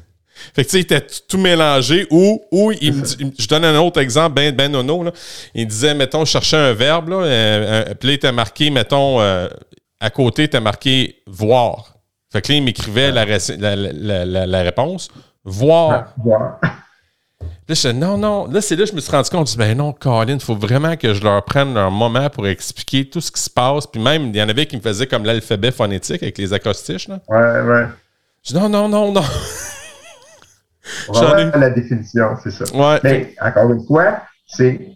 [0.54, 2.06] Fait que tu sais, il était tout mélangé.
[2.12, 5.04] Ou, ou il me je donne un autre exemple, ben, ben nono.
[5.04, 5.12] Là.
[5.54, 9.22] Il disait, mettons, je cherchais un verbe, là, euh, puis là, il était marqué, mettons,
[9.22, 9.48] euh,
[10.00, 11.96] à côté, il était marqué voir.
[12.32, 15.10] Fait que là, il m'écrivait la, la, la, réponse.
[15.46, 16.14] Voir.
[16.18, 16.60] Voir.
[17.68, 18.48] Là, je non, non.
[18.48, 19.48] Là, c'est là que je me suis rendu compte.
[19.48, 22.48] Je dis, ben non, Colin, il faut vraiment que je leur prenne un moment pour
[22.48, 23.88] expliquer tout ce qui se passe.
[23.88, 27.08] Puis même, il y en avait qui me faisaient comme l'alphabet phonétique avec les acrostiches.
[27.08, 27.20] Là.
[27.28, 27.88] Ouais, ouais.
[28.44, 29.22] Je dis, non, non, non, non.
[31.14, 31.52] J'en ai...
[31.52, 32.66] la définition, c'est ça.
[32.76, 33.00] Ouais.
[33.04, 34.96] Mais encore une fois, c'est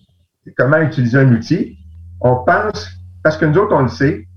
[0.56, 1.78] comment utiliser un outil.
[2.22, 2.88] On pense,
[3.24, 4.28] parce que nous autres, on le sait,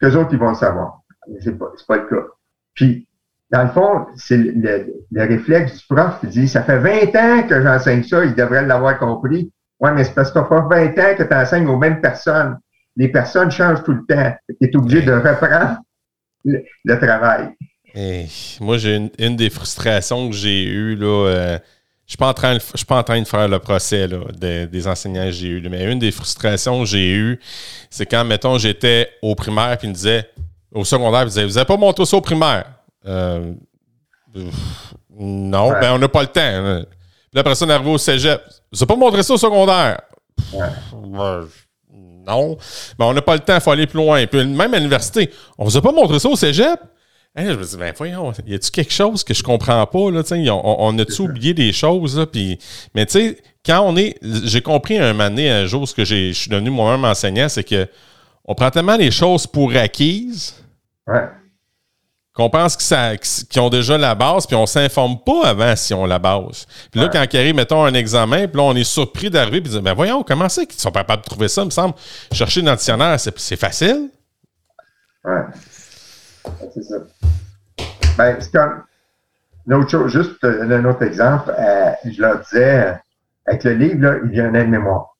[0.00, 1.00] qu'eux autres, ils vont le savoir.
[1.28, 2.26] Mais c'est pas, pas le cas.
[2.74, 3.07] Puis,
[3.50, 7.62] dans le fond, c'est le, réflexe du prof qui dit Ça fait 20 ans que
[7.62, 9.50] j'enseigne ça, il devrait l'avoir compris.
[9.80, 12.58] Oui, mais c'est parce que ça fait 20 ans que tu enseignes aux mêmes personnes.
[12.96, 14.34] Les personnes changent tout le temps.
[14.48, 15.78] Tu es obligé de reprendre
[16.44, 17.50] le, travail.
[18.60, 21.26] moi, j'ai une, des frustrations que j'ai eues, là.
[21.26, 21.58] Euh,
[22.06, 24.08] je ne suis pas en train de faire le procès
[24.40, 25.68] des enseignants que j'ai eus.
[25.68, 27.38] Mais une des frustrations que j'ai eues,
[27.90, 30.26] c'est quand, mettons, j'étais au primaire puis ils me disaient,
[30.72, 32.77] au secondaire, ils disaient Vous n'avez pas montré ça au primaire?
[33.08, 33.54] Euh,
[35.18, 36.40] non, ben on n'a pas le temps.
[36.42, 36.84] Hein.
[37.32, 38.40] Puis ça, on est arrivé au cégep.
[38.72, 40.00] Vous pas montré ça au secondaire?
[42.26, 42.56] non.
[42.98, 44.26] Ben, on n'a pas le temps, il faut aller plus loin.
[44.26, 46.78] Puis même à l'université, on vous a pas montré ça au cégep?
[47.34, 50.10] Hein, je me dis, ben voyons, y a-tu quelque chose que je comprends pas?
[50.10, 52.18] Là, on, on a-tu oublié des choses?
[52.18, 52.58] Là, puis,
[52.94, 54.16] mais tu sais, quand on est.
[54.44, 57.64] J'ai compris un moment donné, un jour, ce que je suis devenu moi-même enseignant, c'est
[57.64, 57.86] que
[58.44, 60.54] on prend tellement les choses pour acquises.
[61.06, 61.28] Ouais
[62.38, 66.20] qu'on pense qu'ils ont déjà la base, puis on s'informe pas avant si on la
[66.20, 66.66] base.
[66.92, 69.72] Puis là, quand il arrive, mettons, un examen, puis là, on est surpris d'arriver, puis
[69.72, 71.94] dire, ben voyons, comment c'est qu'ils sont capables de trouver ça, me semble?
[72.30, 74.10] Chercher un dictionnaire, c'est facile.
[75.24, 75.40] Ouais.
[76.72, 76.96] C'est ça.
[78.16, 78.84] Ben, c'est comme.
[79.66, 82.94] Une autre chose, juste un autre exemple, euh, je leur disais,
[83.46, 85.16] avec le livre, là, il y a un aide-mémoire.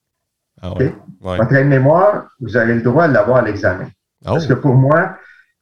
[0.62, 0.94] Ah ouais.
[1.20, 3.88] Votre aide-mémoire, vous avez le droit de l'avoir à l'examen.
[4.24, 5.16] Ah Parce que pour moi,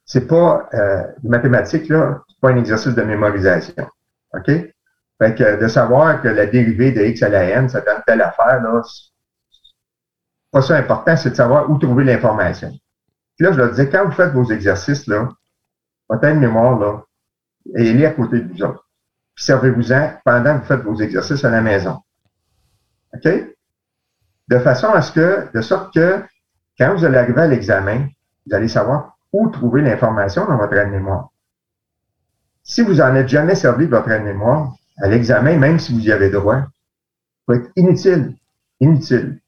[0.07, 3.87] c'est pas euh, mathématiques, là, c'est pas un exercice de mémorisation.
[4.33, 4.45] OK?
[4.47, 8.21] Fait que de savoir que la dérivée de x à la n, ça donne telle
[8.21, 8.81] affaire, là,
[10.51, 12.71] pas ça important, c'est de savoir où trouver l'information.
[13.39, 15.29] Là, je leur disais, quand vous faites vos exercices, là,
[16.09, 17.03] votre mémoire, là,
[17.75, 18.87] elle est à côté de vous autres.
[19.35, 21.99] Servez-vous-en pendant que vous faites vos exercices à la maison.
[23.13, 23.29] OK?
[24.47, 26.23] De façon à ce que, de sorte que,
[26.79, 28.07] quand vous allez arriver à l'examen,
[28.45, 31.29] vous allez savoir où trouver l'information dans votre aide-mémoire.
[32.63, 36.11] Si vous n'en êtes jamais servi de votre aide-mémoire, à l'examen, même si vous y
[36.11, 36.63] avez droit,
[37.47, 38.35] va être inutile.
[38.79, 39.39] Inutile.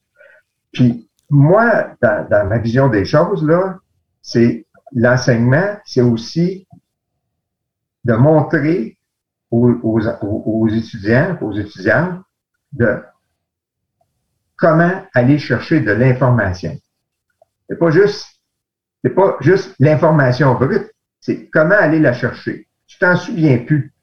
[0.72, 3.80] Puis moi, dans, ma vision des choses, là,
[4.22, 6.68] c'est l'enseignement, c'est aussi
[8.06, 8.98] de montrer
[9.52, 12.22] aux, aux, étudiants, aux étudiantes,
[12.72, 13.02] de
[14.56, 16.78] comment aller chercher de l'information.
[17.68, 18.39] C'est pas juste,
[19.04, 22.68] c'est pas juste l'information brute, c'est comment aller la chercher.
[22.88, 23.94] Tu t'en souviens plus.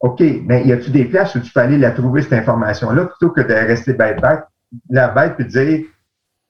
[0.00, 3.30] OK, mais y a-tu des places où tu peux aller la trouver, cette information-là, plutôt
[3.30, 4.44] que de rester bête, bête,
[4.90, 5.86] la bête puis dire,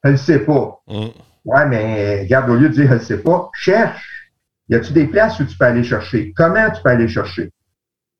[0.03, 0.81] je ne sais pas.
[0.87, 1.07] Mm.
[1.45, 4.31] Ouais, mais regarde, au lieu de dire, je ne sais pas, cherche.
[4.69, 6.31] Y a-tu des places où tu peux aller chercher?
[6.35, 7.51] Comment tu peux aller chercher?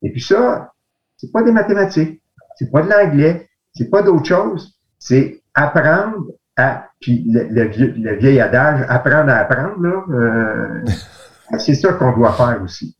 [0.02, 0.72] Et puis ça,
[1.16, 2.20] c'est pas des mathématiques,
[2.56, 6.26] c'est pas de l'anglais, c'est pas d'autre chose, c'est apprendre
[6.60, 10.84] à, puis le, vieil, adage, apprendre à apprendre, là, euh,
[11.58, 12.96] c'est ça qu'on doit faire aussi.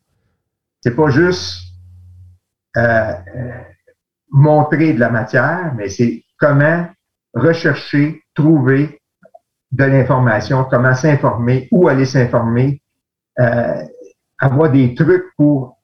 [0.81, 1.61] C'est pas juste
[2.77, 3.51] euh, euh,
[4.31, 6.87] montrer de la matière, mais c'est comment
[7.35, 9.01] rechercher, trouver
[9.73, 12.81] de l'information, comment s'informer, où aller s'informer,
[13.39, 13.83] euh,
[14.39, 15.79] avoir des trucs pour,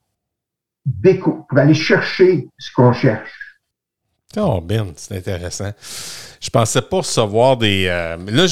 [1.22, 3.58] pour aller chercher ce qu'on cherche.
[4.36, 5.72] Oh, Ben, c'est intéressant.
[6.46, 7.88] Je pensais pas recevoir des.
[7.88, 8.46] Euh, là,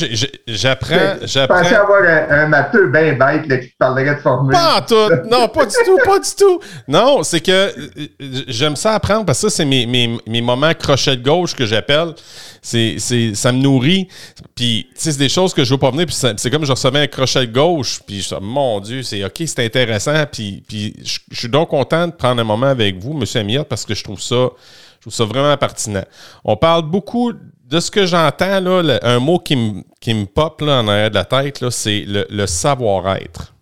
[0.49, 1.15] j'apprends.
[1.23, 4.53] Je pensais avoir un, matheux bien bête là, qui parlerait de formule.
[4.53, 5.29] Pas tout.
[5.31, 5.99] Non, pas du tout.
[6.05, 6.59] Pas du tout.
[6.89, 10.75] Non, c'est que euh, j'aime ça apprendre parce que ça, c'est mes, mes, mes, moments
[10.75, 12.15] crochet de gauche que j'appelle.
[12.61, 14.09] C'est, ça me nourrit.
[14.57, 16.07] Puis, tu sais, c'est des choses que je veux pas venir.
[16.07, 18.01] Puis, c'est comme je recevais un crochet de gauche.
[18.05, 20.25] Puis, je, mon Dieu, c'est OK, c'est intéressant.
[20.33, 23.25] Puis, puis je, suis donc content de prendre un moment avec vous, M.
[23.37, 24.49] Amiot, parce que je trouve ça.
[24.97, 26.05] Je trouve ça vraiment pertinent.
[26.45, 30.81] On parle beaucoup de ce que j'entends, là, un mot qui me, qui pop là,
[30.81, 33.55] en arrière de la tête, c'est le, savoir-être.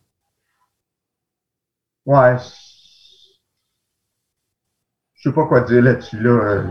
[2.05, 2.37] Ouais.
[5.15, 6.19] Je sais pas quoi dire là-dessus.
[6.21, 6.65] Là.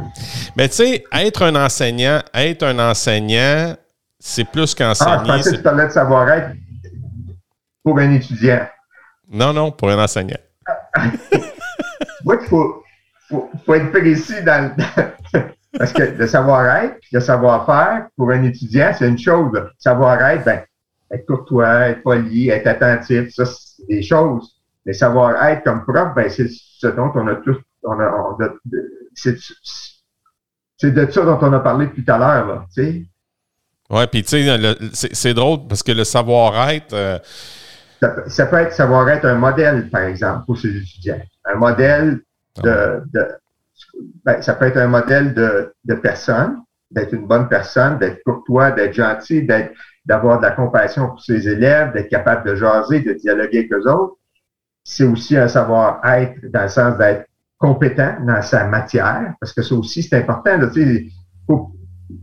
[0.58, 3.78] Mais tu sais, être un enseignant, être un enseignant,
[4.20, 5.12] c'est plus qu'enseigner.
[5.14, 6.52] Ah, je pensais que tu parlais de savoir-être
[7.82, 8.68] pour un étudiant.
[9.30, 10.38] Non, non, pour un enseignant.
[12.26, 12.84] Moi, il faut,
[13.30, 14.76] faut, être précis dans,
[15.78, 19.52] parce que le savoir-être, le savoir-faire, pour un étudiant, c'est une chose.
[19.78, 20.64] Savoir-être, ben,
[21.12, 24.60] être courtois, être poli, être attentif, ça, c'est des choses.
[24.86, 28.38] Le savoir-être comme prof, ben, c'est ce dont on a tous, on a,
[29.14, 29.36] c'est,
[30.84, 33.06] de ça dont on a parlé tout à l'heure, là, tu sais.
[33.90, 36.94] Ouais, puis tu sais, c'est drôle parce que le savoir-être.
[36.94, 37.20] Euh,
[38.28, 41.22] ça, peut être savoir-être un modèle, par exemple, pour ces étudiants.
[41.46, 42.22] Un modèle
[42.64, 43.28] de, de
[44.24, 46.58] ben, ça peut être un modèle de, de personne,
[46.92, 49.72] d'être une bonne personne, d'être courtois, d'être gentil, d'être,
[50.06, 53.90] d'avoir de la compassion pour ses élèves, d'être capable de jaser, de dialoguer avec eux
[53.90, 54.18] autres.
[54.84, 57.26] C'est aussi un savoir-être dans le sens d'être
[57.58, 60.60] compétent dans sa matière, parce que ça aussi, c'est important.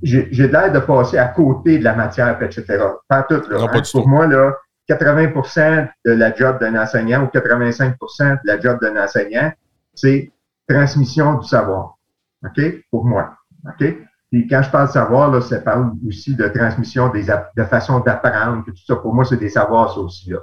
[0.03, 2.65] j'ai, l'air de passer à côté de la matière, etc.
[3.09, 3.69] Pas tout, là.
[3.73, 3.83] Hein.
[3.93, 4.53] Pour moi, là,
[4.89, 7.95] 80% de la job d'un enseignant ou 85%
[8.33, 9.53] de la job d'un enseignant,
[9.95, 10.33] c'est
[10.69, 11.99] transmission du savoir.
[12.45, 12.61] OK?
[12.91, 13.37] Pour moi.
[13.65, 13.85] OK?
[14.31, 17.25] Puis quand je parle de savoir, là, ça parle aussi de transmission des,
[17.57, 18.97] de façon d'apprendre, tout ça.
[18.97, 20.39] Pour moi, c'est des savoirs, ça aussi, là.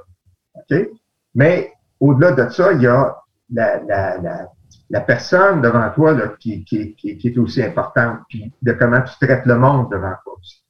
[0.56, 0.90] OK?
[1.36, 3.16] Mais au-delà de ça, il y a
[3.52, 4.50] la, la, la,
[4.90, 9.02] la personne devant toi là, qui, qui, qui, qui, est aussi importante, puis de comment
[9.02, 10.65] tu traites le monde devant toi aussi.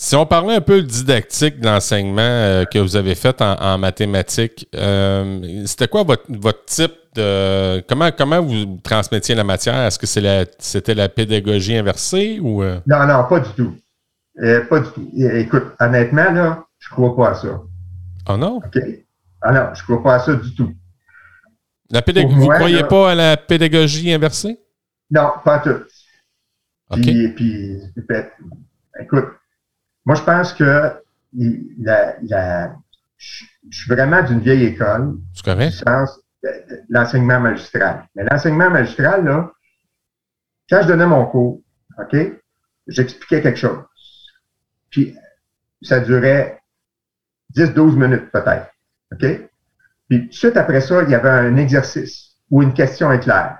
[0.00, 4.68] Si on parlait un peu didactique de l'enseignement euh, que vous avez fait en, mathématiques,
[4.76, 7.80] euh, c'était quoi votre, votre, type de.
[7.88, 9.74] Comment, comment vous transmettiez la matière?
[9.74, 12.62] Est-ce que c'était la, pédagogie inversée ou.
[12.62, 12.78] Euh?
[12.86, 13.74] Non, non, pas du tout.
[14.70, 15.10] pas du tout.
[15.16, 17.60] Écoute, honnêtement, là, je crois pas à ça.
[18.24, 18.58] Ah non?
[18.58, 18.80] OK.
[19.42, 20.72] Ah non, je crois pas à ça du tout.
[21.90, 24.60] La vous ne croyez pas à la pédagogie inversée?
[25.10, 25.82] Non, pas tout.
[26.90, 27.00] OK.
[27.00, 27.78] Puis, puis,
[29.00, 29.26] écoute,
[30.08, 30.94] moi, je pense que
[31.34, 32.74] la,
[33.18, 35.18] je suis vraiment d'une vieille école.
[35.70, 35.84] C'est
[36.88, 38.08] L'enseignement magistral.
[38.14, 39.52] Mais l'enseignement magistral, là,
[40.70, 41.60] quand je donnais mon cours,
[41.98, 42.16] OK,
[42.86, 43.84] j'expliquais quelque chose.
[44.88, 45.14] Puis,
[45.82, 46.58] ça durait
[47.54, 48.72] 10-12 minutes peut-être.
[49.12, 49.50] OK?
[50.08, 53.58] Puis, tout de suite après ça, il y avait un exercice ou une question éclair.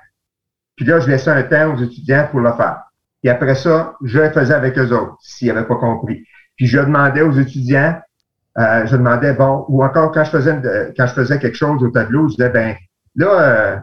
[0.76, 2.84] Puis là, je laissais un temps aux étudiants pour le faire.
[3.22, 6.24] Et après ça, je le faisais avec eux autres, s'ils n'avaient pas compris.
[6.58, 7.98] Puis je demandais aux étudiants,
[8.58, 11.90] euh, je demandais, bon, ou encore quand je faisais quand je faisais quelque chose au
[11.90, 12.76] tableau, je disais, ben
[13.14, 13.76] là, euh,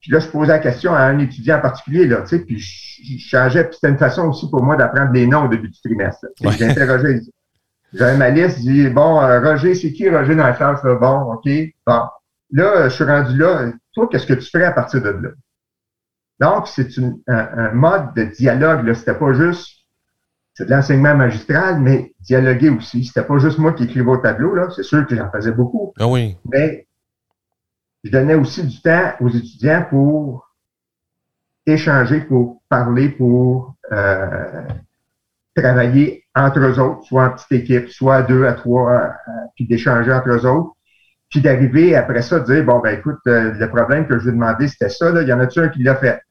[0.00, 2.58] puis là, je posais la question à un étudiant en particulier, là, tu sais, puis
[2.58, 5.80] je, changeais, puis c'était une façon aussi pour moi d'apprendre les noms au début du
[5.80, 6.26] trimestre.
[6.40, 7.20] J'interrogeais,
[7.94, 10.82] j'avais ma liste, je dis, bon, euh, Roger, c'est qui Roger dans la classe?
[10.82, 10.96] Là?
[10.96, 11.48] Bon, OK,
[11.86, 12.02] bon.
[12.50, 13.70] Là, je suis rendu là.
[13.94, 15.28] Toi, qu'est-ce que tu ferais à partir de là?
[16.40, 16.88] Donc, c'est
[17.28, 18.92] un, mode de dialogue.
[18.92, 19.83] Ce n'était pas juste
[20.54, 23.04] c'est de l'enseignement magistral, mais dialoguer aussi.
[23.04, 24.68] C'était pas juste moi qui écrivais au tableau, là.
[24.74, 25.92] C'est sûr que j'en faisais beaucoup.
[25.98, 26.36] Ah oui.
[26.50, 26.86] Mais
[28.04, 30.48] je donnais aussi du temps aux étudiants pour
[31.66, 34.62] échanger, pour parler, pour euh,
[35.56, 39.08] travailler entre eux autres, soit en petite équipe, soit à deux, à trois, euh,
[39.56, 40.76] puis d'échanger entre eux autres.
[41.30, 44.30] Puis d'arriver après ça, de dire, bon, ben écoute, euh, le problème que je lui
[44.30, 45.22] ai demandé, c'était ça, là.
[45.22, 46.22] Il y en a-tu un qui l'a fait?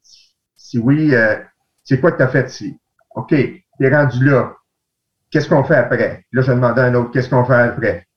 [0.55, 1.13] Si oui,
[1.83, 2.79] c'est quoi que tu as fait ici?
[3.15, 3.35] OK,
[3.83, 4.53] t'es rendu là.
[5.29, 6.23] Qu'est-ce qu'on fait après?
[6.31, 8.07] Là, je demandais à un autre, qu'est-ce qu'on fait après?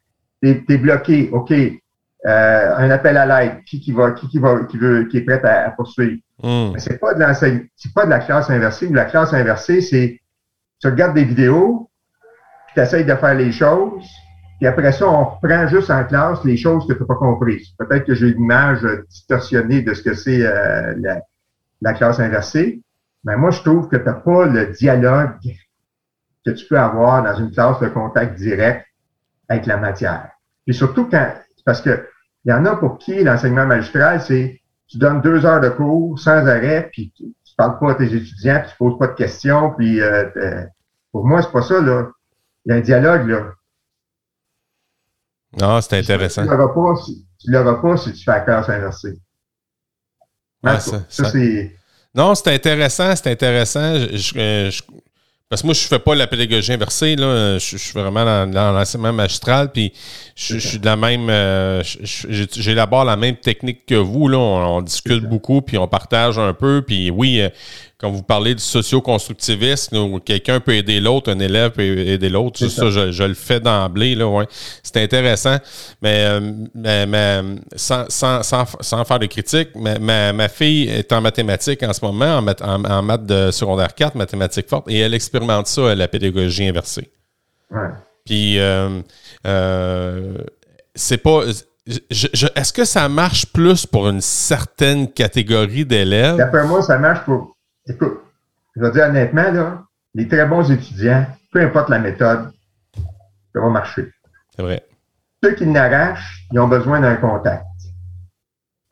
[0.40, 1.50] T'es es bloqué, OK.
[1.50, 5.22] Euh, un appel à l'aide, qui, qui va, qui, qui va, qui veut, qui est
[5.22, 6.20] prêt à, poursuivre?
[6.42, 8.88] Mais c'est pas de l'enseignement, c'est pas de la classe inversée.
[8.90, 10.20] La classe inversée, c'est
[10.80, 11.90] tu regardes des vidéos,
[12.66, 14.06] puis tu essayes de faire les choses,
[14.58, 17.70] puis après ça, on reprend juste en classe les choses que tu n'as pas comprises.
[17.78, 21.22] Peut-être que j'ai une image distorsionnée de ce que c'est euh, la,
[21.80, 22.82] la, classe inversée,
[23.26, 25.32] mais moi, je trouve que tu n'as pas le dialogue
[26.44, 28.86] que tu peux avoir dans une classe de contact direct
[29.48, 30.30] avec la matière.
[30.68, 32.08] Et surtout quand, parce que
[32.44, 36.16] il y en a pour qui l'enseignement magistral, c'est tu donnes deux heures de cours
[36.20, 39.14] sans arrêt, puis tu, ne parles pas à tes étudiants, puis tu poses pas de
[39.14, 40.64] questions, puis euh, euh,
[41.10, 42.08] pour moi, c'est pas ça, là.
[42.64, 43.52] Il y a un dialogue, là.
[45.60, 46.44] Ah, c'est intéressant.
[46.44, 49.18] Tu l'auras pas, si, tu l'auras pas si tu fais la classe inversée.
[50.62, 51.75] ça, ça c'est
[52.16, 53.94] non, c'est intéressant, c'est intéressant.
[53.98, 54.80] Je,
[55.48, 57.56] parce que moi, je fais pas la pédagogie inversée, là.
[57.58, 59.92] Je, suis vraiment dans, l'enseignement magistral, puis
[60.34, 61.28] je, suis de la même.
[61.30, 64.38] Euh, j'élabore la même technique que vous, là.
[64.38, 66.82] On, discute beaucoup, puis on partage un peu.
[66.84, 67.48] Puis oui, euh,
[67.98, 72.66] quand vous parlez du socio-constructivisme, où quelqu'un peut aider l'autre, un élève peut aider l'autre,
[72.66, 74.46] ça, je, le fais d'emblée, là, ouais.
[74.82, 75.56] C'est intéressant.
[76.02, 82.38] Mais, euh, sans, faire de critique, ma, ma, fille est en mathématiques en ce moment,
[82.60, 87.10] en, maths de secondaire 4, mathématiques fortes, et elle expérimente ça, la pédagogie inversée.
[87.70, 87.88] Ouais.
[88.26, 89.00] Puis, euh,
[89.46, 90.34] euh,
[90.94, 91.44] c'est pas.
[92.10, 96.36] Est-ce que ça marche plus pour une certaine catégorie d'élèves?
[96.36, 97.55] D'après moi, ça marche pour
[97.88, 98.20] écoute,
[98.74, 99.84] je vais dire honnêtement, là,
[100.14, 102.50] les très bons étudiants, peu importe la méthode,
[103.54, 104.10] ça va marcher.
[104.54, 104.86] C'est vrai.
[105.42, 107.64] Ceux qui n'arrachent, ils ont besoin d'un contact.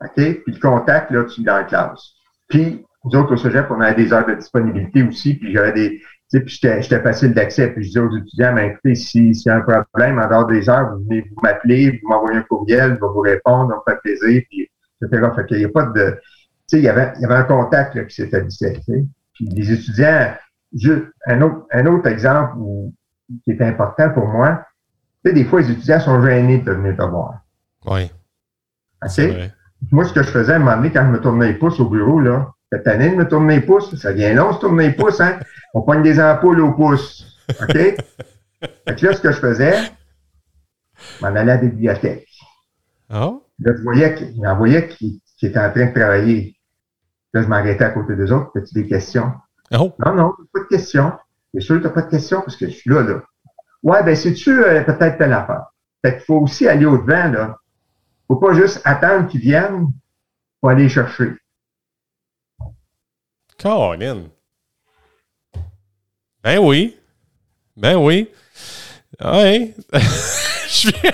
[0.01, 0.13] OK?
[0.15, 2.13] Puis le contact, là, tu l'as en classe.
[2.47, 5.99] Puis, nous autres, au sujet, on avait des heures de disponibilité aussi, puis j'avais des.
[6.31, 9.49] Tu sais, puis j'étais facile d'accès, puis je disais aux étudiants, mais écoutez, s'il y
[9.49, 12.89] a un problème, en dehors des heures, vous venez vous m'appeler, vous m'envoyez un courriel,
[12.89, 14.67] je vais vous répondre, on fait plaisir, puis
[15.03, 15.27] etc.
[15.35, 16.19] Fait qu'il n'y a pas de
[16.71, 18.81] il y avait, il y avait un contact là, qui s'établissait.
[19.33, 20.33] Puis les étudiants,
[21.27, 22.57] un autre, un autre exemple
[23.43, 24.65] qui est important pour moi,
[25.23, 27.39] tu sais, des fois, les étudiants sont gênés de venir te voir.
[27.85, 28.11] Oui.
[29.03, 29.51] OK?
[29.91, 31.79] Moi, ce que je faisais à un moment donné, quand je me tournais les pouces
[31.79, 34.87] au bureau, là, cette année de me tourner les pouces, ça vient long, se tourner
[34.87, 35.39] les pouces, hein?
[35.73, 37.39] On pogne des ampoules au pouce.
[37.49, 37.73] OK?
[37.75, 39.77] fait que là, ce que je faisais,
[40.97, 42.27] je m'en allais à la bibliothèque.
[43.13, 43.43] Oh?
[43.59, 46.55] Là, je voyais qu'il était en train de travailler.
[47.33, 48.51] Là, je m'arrêtais à côté des autres.
[48.55, 49.33] As-tu des questions?
[49.73, 49.93] Oh.
[50.05, 51.11] Non, non, pas de questions.
[51.53, 53.21] T'es sûr que t'as pas de questions parce que je suis là, là.
[53.83, 55.65] Ouais, ben, c'est-tu euh, peut-être telle affaire?
[56.03, 57.57] Fait qu'il faut aussi aller au-devant, là.
[58.27, 59.87] Faut pas juste attendre qu'ils viennent.
[60.61, 61.33] Faut aller les chercher.
[63.61, 64.23] Colin.
[66.43, 66.97] Ben oui.
[67.75, 68.29] Ben oui.
[69.23, 69.73] Ouais.
[69.93, 71.11] je viens...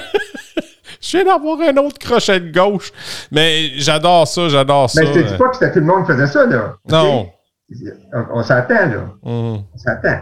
[1.02, 2.92] Je viens d'avoir un autre crochet de gauche.
[3.32, 5.02] Mais j'adore ça, j'adore ça.
[5.02, 6.76] Mais je te dis pas que tout le monde faisait ça, là.
[6.88, 7.32] Non.
[8.34, 9.02] On, s'attend, là.
[9.24, 9.64] Mm.
[9.74, 10.20] On s'attend.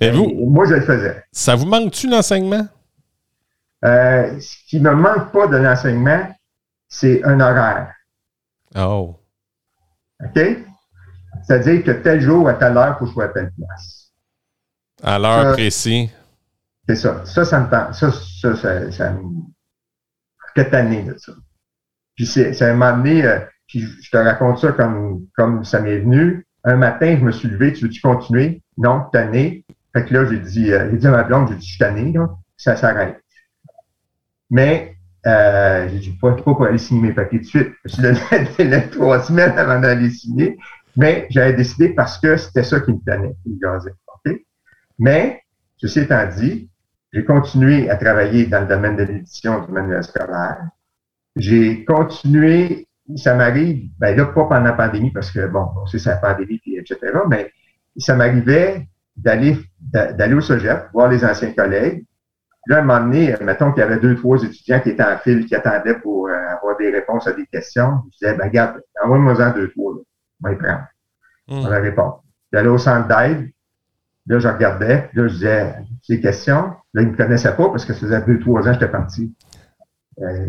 [0.00, 0.30] Mais vous.
[0.46, 1.24] Moi, je le faisais.
[1.32, 2.66] Ça vous manque-tu l'enseignement?
[3.84, 6.28] Euh, ce qui ne me manque pas de l'enseignement,
[6.88, 7.94] c'est un horaire.
[8.76, 9.16] Oh.
[10.22, 10.40] OK?
[11.46, 14.12] C'est-à-dire que tel jour à telle heure, il faut que je sois à telle place.
[15.02, 16.10] À l'heure précise.
[16.88, 17.24] C'est ça.
[17.24, 17.94] Ça, ça me tente.
[17.94, 19.20] Ça, ça, ça, ça me.
[20.72, 21.32] Années de ça.
[22.16, 26.00] Puis c'est, ça m'a amené, euh, puis je te raconte ça comme, comme ça m'est
[26.00, 26.46] venu.
[26.64, 28.62] Un matin, je me suis levé, tu veux-tu continuer?
[28.76, 29.64] Non, tanné.
[29.94, 31.78] Fait que là, j'ai dit, euh, j'ai dit à ma blonde, j'ai dit, je suis
[31.78, 32.28] tanné, là,
[32.58, 33.22] ça s'arrête.
[34.50, 37.68] Mais, euh, j'ai dit, pas, pas pour aller signer mes papiers de suite.
[37.84, 40.58] Je suis donné trois semaines avant d'aller signer.
[40.96, 43.94] Mais j'avais décidé parce que c'était ça qui me tenait, qui me gazait.
[44.98, 45.42] Mais,
[45.78, 46.69] ceci étant dit,
[47.12, 50.68] j'ai continué à travailler dans le domaine de l'édition du manuel scolaire.
[51.36, 55.98] J'ai continué, ça m'arrive, ben là, pas pendant la pandémie, parce que bon, on sait
[55.98, 56.98] c'est la pandémie, etc.,
[57.28, 57.52] mais
[57.96, 58.86] ça m'arrivait
[59.16, 62.04] d'aller d'aller au Sogep, voir les anciens collègues.
[62.66, 65.16] Là, à un moment donné, mettons qu'il y avait deux, trois étudiants qui étaient en
[65.18, 68.02] file, qui attendaient pour euh, avoir des réponses à des questions.
[68.12, 69.94] Je disais, ben regarde, envoie-moi-en deux, trois.
[69.94, 70.04] on
[70.48, 70.84] va y prendre.
[71.48, 72.22] On va répondre.
[72.52, 73.50] J'allais au centre d'aide,
[74.30, 75.74] là, je regardais, là, je disais
[76.04, 76.72] ces questions.
[76.94, 78.88] Là, il ne me connaissait pas parce que ça faisait deux, trois ans que j'étais
[78.88, 79.34] parti.
[80.20, 80.46] Euh,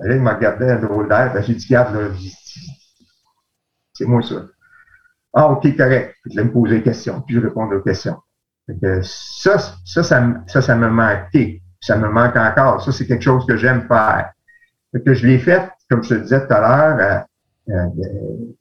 [0.00, 2.08] là, il me regardait un drôle d'air, j'ai dit, regarde, là,
[3.92, 4.46] c'est moi ça.
[5.34, 6.16] Ah, OK, correct.
[6.22, 8.16] Puis, je vais me poser des questions, puis je réponds aux questions.
[9.02, 11.60] ça, ça, ça, ça, me manquait.
[11.78, 12.82] Ça me manque encore.
[12.82, 14.32] Ça, c'est quelque chose que j'aime faire.
[15.04, 17.24] Que je l'ai fait, comme je te disais tout à l'heure,
[17.70, 17.86] euh,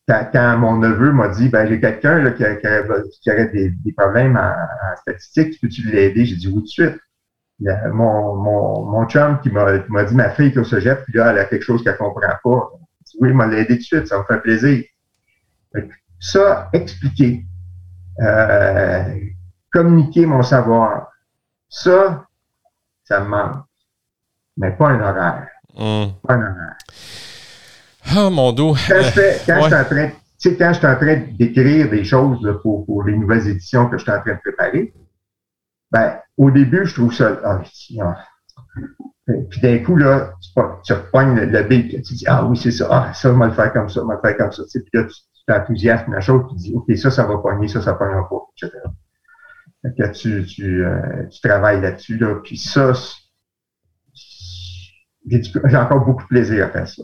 [0.09, 3.93] euh, quand, mon neveu m'a dit, ben, j'ai quelqu'un qui, qui, qui, aurait des, des
[3.93, 6.25] problèmes en, en statistique, peux-tu l'aider?
[6.25, 6.99] J'ai dit oui tout de suite.
[7.91, 11.39] mon, mon, mon chum qui m'a dit, ma fille qui au cégep, puis là, elle
[11.39, 12.69] a quelque chose qu'elle comprend pas.
[13.05, 14.83] Dit, oui, il m'a aidé tout de suite, ça me fait plaisir.
[16.19, 17.45] Ça, expliquer,
[18.21, 19.15] euh,
[19.71, 21.09] communiquer mon savoir,
[21.69, 22.25] ça,
[23.05, 23.63] ça me manque.
[24.57, 25.47] Mais pas un horaire.
[25.75, 26.11] Mmh.
[26.27, 26.75] Pas un horaire.
[28.17, 28.75] Oh mon dos.
[28.87, 32.53] Quand je, je suis en train, tu sais, quand en train d'écrire des choses là,
[32.53, 34.93] pour, pour les nouvelles éditions que je suis en train de préparer,
[35.91, 37.39] ben, au début, je trouve ça.
[37.43, 37.61] Ah,
[39.49, 40.49] puis d'un coup, là, tu,
[40.83, 43.47] tu repognes le, le beat, tu dis Ah oui, c'est ça, ah, ça, on va
[43.47, 44.63] le faire comme ça, on va le faire comme ça.
[44.63, 47.67] Tu sais, puis là, tu t'enthousiasmes la chose, tu dis OK, ça, ça va pogner,
[47.67, 48.77] ça, ça pognera pas, etc.
[49.81, 52.93] Fait que tu, tu, euh, tu travailles là-dessus, là, puis ça,
[55.25, 57.03] j'ai encore beaucoup de plaisir à faire ça.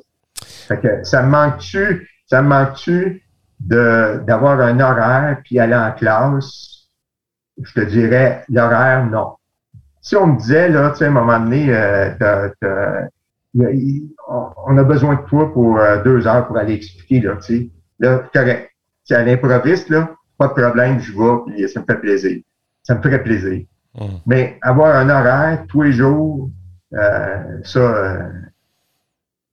[0.67, 3.23] Fait que ça me manque-tu, ça me manque-tu
[3.59, 6.89] d'avoir un horaire puis aller en classe?
[7.61, 9.35] Je te dirais, l'horaire, non.
[10.01, 12.49] Si on me disait, là, tu sais, à un moment donné, euh,
[14.67, 17.69] on a besoin de toi pour euh, deux heures pour aller expliquer, là, tu sais.
[17.99, 18.69] Là, correct.
[19.03, 22.41] Si à l'improviste, là, pas de problème, je vais, puis ça me fait plaisir.
[22.83, 23.65] Ça me ferait plaisir.
[23.95, 24.05] Mmh.
[24.25, 26.49] Mais avoir un horaire tous les jours,
[26.93, 28.29] euh, ça, euh,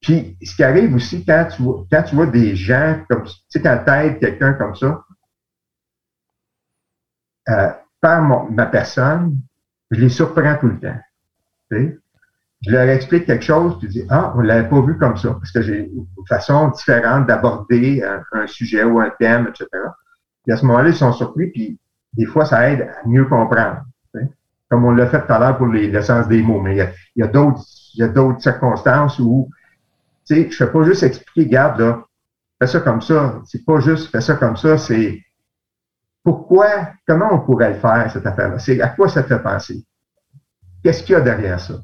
[0.03, 3.33] puis, ce qui arrive aussi, quand tu vois, quand tu vois des gens comme, tu
[3.49, 5.05] sais, quand t'aides quelqu'un comme ça,
[7.49, 9.39] euh, par mon, ma personne,
[9.93, 10.99] je les surprends tout le temps.
[11.71, 15.53] Je leur explique quelque chose, puis dis, ah, on l'avait pas vu comme ça, parce
[15.53, 19.69] que j'ai une façon différente d'aborder un, sujet ou un thème, etc.
[20.43, 21.79] Puis à ce moment-là, ils sont surpris, puis
[22.15, 23.83] des fois, ça aide à mieux comprendre.
[24.69, 26.79] Comme on l'a fait tout à l'heure pour les, le sens des mots, mais il
[26.79, 29.49] y a, il y a d'autres circonstances où
[30.27, 32.05] tu sais, je fais pas juste expliquer, garde, là,
[32.61, 33.41] fais ça comme ça.
[33.47, 35.20] C'est pas juste fais ça comme ça, c'est
[36.23, 38.59] pourquoi, comment on pourrait le faire, cette affaire-là?
[38.59, 39.85] C'est à quoi ça te fait penser?
[40.83, 41.75] Qu'est-ce qu'il y a derrière ça?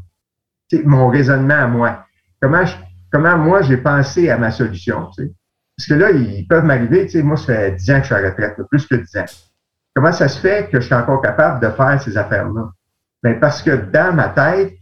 [0.70, 2.04] C'est mon raisonnement à moi.
[2.40, 2.76] Comment, je,
[3.10, 5.32] comment moi j'ai pensé à ma solution, tu sais?
[5.76, 8.06] Parce que là, ils peuvent m'arriver, tu sais, moi, ça fait 10 ans que je
[8.06, 9.24] suis à retraite, plus que 10 ans.
[9.94, 12.72] Comment ça se fait que je suis encore capable de faire ces affaires-là?
[13.22, 14.77] Ben, parce que dans ma tête,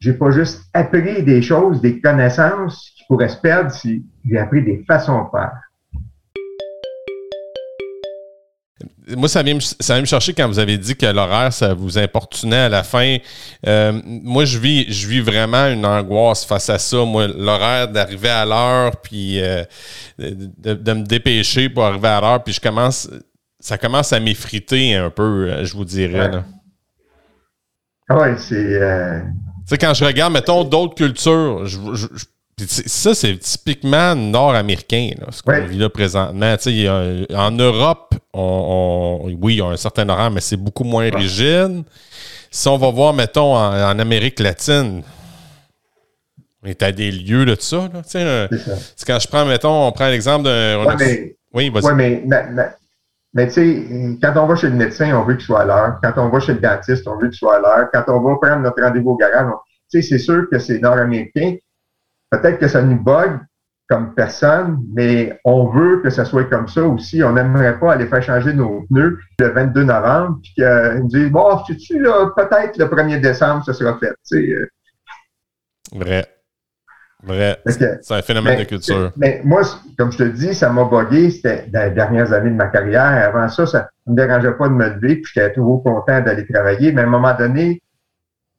[0.00, 4.62] j'ai pas juste appris des choses, des connaissances qui pourraient se perdre si j'ai appris
[4.62, 5.52] des façons de faire.
[9.16, 11.98] Moi, ça vient, ça vient me chercher quand vous avez dit que l'horaire, ça vous
[11.98, 13.16] importunait à la fin.
[13.66, 17.04] Euh, moi, je vis, je vis vraiment une angoisse face à ça.
[17.04, 19.64] Moi, l'horaire d'arriver à l'heure, puis euh,
[20.18, 23.10] de, de, me dépêcher pour arriver à l'heure, puis je commence,
[23.58, 26.28] ça commence à m'effriter un peu, euh, je vous dirais.
[26.28, 26.42] Ouais.
[28.10, 28.54] Ah ouais, c'est.
[28.56, 29.20] Euh...
[29.68, 32.06] Sais, quand je regarde, mettons, d'autres cultures, je, je,
[32.66, 35.66] ça, c'est typiquement nord-américain, ce qu'on Ouais.
[35.66, 36.56] vit là présentement.
[37.34, 41.08] En Europe, on, on- oui, il y a un certain horaire, mais c'est beaucoup moins
[41.10, 41.82] rigide.
[42.50, 45.02] Si on va voir, mettons, en, en Amérique latine,
[46.64, 47.76] on est à des lieux de ça.
[47.92, 48.76] Là, tu sais, un- C'est ça.
[48.96, 50.84] c'est quand je prends, mettons, on prend l'exemple d'un.
[50.84, 51.84] Ouais, mais, Oui, vas-y.
[51.84, 52.68] ouais, mais, mais, mais-
[53.34, 55.98] mais tu sais, quand on va chez le médecin, on veut qu'il soit à l'heure.
[56.02, 57.88] Quand on va chez le dentiste, on veut qu'il soit à l'heure.
[57.92, 59.52] Quand on va prendre notre rendez-vous au garage,
[59.90, 61.56] tu sais, c'est sûr que c'est nord-américain.
[62.30, 63.40] Peut-être que ça nous bug
[63.88, 67.22] comme personne, mais on veut que ça soit comme ça aussi.
[67.22, 71.30] On n'aimerait pas aller faire changer nos pneus le 22 novembre, puis qu'ils nous disent,
[71.30, 74.14] bon, tu là, peut-être le 1er décembre, ça sera fait.
[74.26, 74.68] Tu sais, euh,
[75.92, 76.26] Vrai.
[77.24, 77.60] Vrai.
[77.66, 79.12] C'est un phénomène Mais, de culture.
[79.16, 81.30] mais moi, c- comme je te dis, ça m'a bogué.
[81.30, 83.02] C'était dans les dernières années de ma carrière.
[83.34, 86.46] Avant ça, ça ne me dérangeait pas de me lever, puis j'étais toujours content d'aller
[86.46, 86.92] travailler.
[86.92, 87.82] Mais à un moment donné,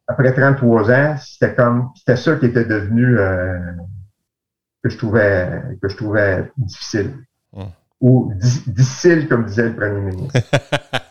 [0.06, 3.58] après 33 ans, c'était comme c'était ça qui était devenu euh,
[4.84, 5.48] que je trouvais
[5.80, 7.12] que je trouvais difficile.
[7.56, 7.68] Hum.
[8.02, 10.38] Ou di- difficile, comme disait le premier ministre.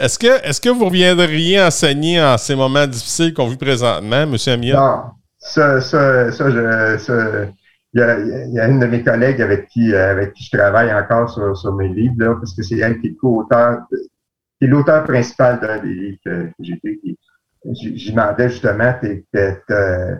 [0.00, 4.34] Est-ce que, est-ce que vous reviendriez enseigner en ces moments difficiles qu'on vit présentement, M.
[4.46, 4.80] Amia?
[4.80, 5.02] Non,
[5.38, 6.48] ça, ça, ça,
[7.92, 8.00] il
[8.54, 11.74] y, a, une de mes collègues avec qui, euh, avec qui je travaille encore sur,
[11.74, 13.16] mes livres, parce que c'est elle qui est
[14.62, 17.18] est l'auteur principal d'un des livres que, j'ai écrit.
[17.72, 20.18] J'y demandais justement, t'es- t'es- t'es-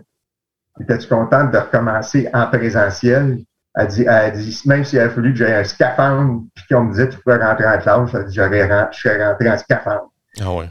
[0.81, 3.39] étais-tu contente de recommencer en présentiel?
[3.77, 6.91] Elle dit, elle dit même s'il avait fallu que j'aie un scaphandre, puis qu'on me
[6.91, 10.11] disait tu pouvais rentrer en classe, elle dit, j'aurais je serais rentré en scaphandre.
[10.41, 10.69] Ah ouais.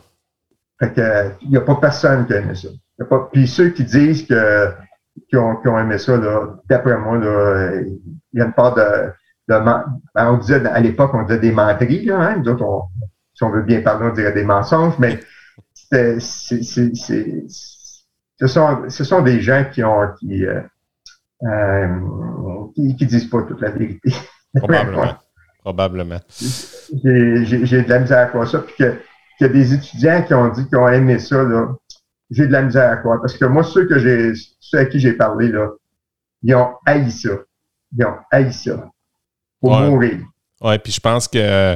[0.79, 2.67] Fait que, il n'y a pas personne qui a aimé ça.
[2.67, 4.73] Y a pas, puis ceux qui disent que,
[5.29, 7.71] qui ont, qui ont aimé ça, là, d'après moi, là,
[8.33, 9.85] il y a une part de, de ben,
[10.15, 12.37] on disait, à l'époque, on disait des menteries, là, hein.
[12.37, 12.83] Nous autres, on,
[13.33, 15.19] si on veut bien parler, on dirait des mensonges, mais
[15.73, 16.93] c'est, c'est, c'est,
[17.47, 20.61] ce sont, ce sont des gens qui ont, qui, euh,
[21.43, 21.87] euh,
[22.75, 24.11] qui, qui, disent pas toute la vérité.
[24.55, 25.17] Probablement.
[25.61, 26.19] Probablement.
[27.03, 28.59] J'ai, de la misère à croire ça.
[28.59, 28.95] Puis que,
[29.41, 31.45] a des étudiants qui ont dit qu'ils ont aimé ça.
[32.29, 33.21] J'ai de la misère à croire.
[33.21, 35.69] Parce que moi, ceux que j'ai, ceux à qui j'ai parlé, là,
[36.43, 37.29] ils ont haï ça.
[37.97, 38.89] Ils ont haï ça.
[39.61, 40.19] Pour mourir.
[40.61, 41.75] Oui, puis je pense que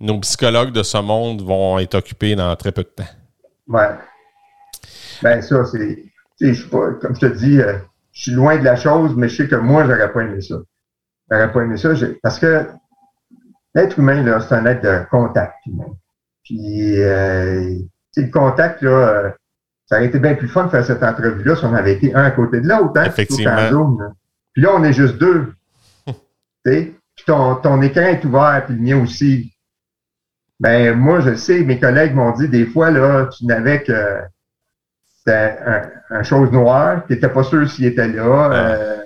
[0.00, 3.08] nos psychologues de ce monde vont être occupés dans très peu de temps.
[3.66, 3.90] Ouais.
[5.22, 6.04] Ben, ça, c'est.
[6.40, 7.78] Je sais pas, comme je te dis, euh,
[8.12, 10.56] je suis loin de la chose, mais je sais que moi, j'aurais pas aimé ça.
[11.30, 11.90] J'aurais pas aimé ça.
[12.22, 12.66] Parce que
[13.74, 15.92] l'être humain, là, c'est un être de contact humain.
[16.44, 17.78] Puis, euh,
[18.16, 19.30] le contact, là, euh,
[19.86, 22.24] ça aurait été bien plus fun de faire cette entrevue-là si on avait été un
[22.24, 22.92] à côté de l'autre.
[22.96, 23.96] Hein, Effectivement.
[24.52, 25.54] Puis là, on est juste deux.
[26.64, 29.52] Puis ton, ton écran est ouvert, puis le mien aussi.
[30.60, 34.20] Ben, moi, je sais, mes collègues m'ont dit des fois, là, tu n'avais que
[35.24, 35.56] c'était
[36.10, 38.52] un, chose noire, tu n'étais pas sûr s'il était là.
[38.52, 39.04] Euh,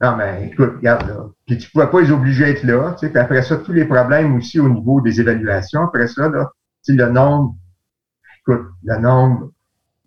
[0.00, 1.26] non, mais écoute, regarde là.
[1.46, 2.94] Puis tu ne pouvais pas les obliger à être là.
[2.98, 5.82] Tu sais, puis après ça, tous les problèmes aussi au niveau des évaluations.
[5.82, 6.50] Après ça, là,
[6.84, 7.54] tu sais, le nombre,
[8.40, 9.50] écoute, le nombre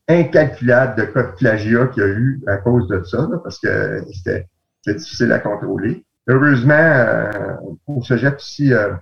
[0.08, 3.60] incalculable de cas de plagiat qu'il y a eu à cause de ça, là, parce
[3.60, 4.48] que c'était
[4.88, 6.04] difficile à contrôler.
[6.28, 7.54] Heureusement, euh,
[7.86, 8.94] au sujet ici, euh,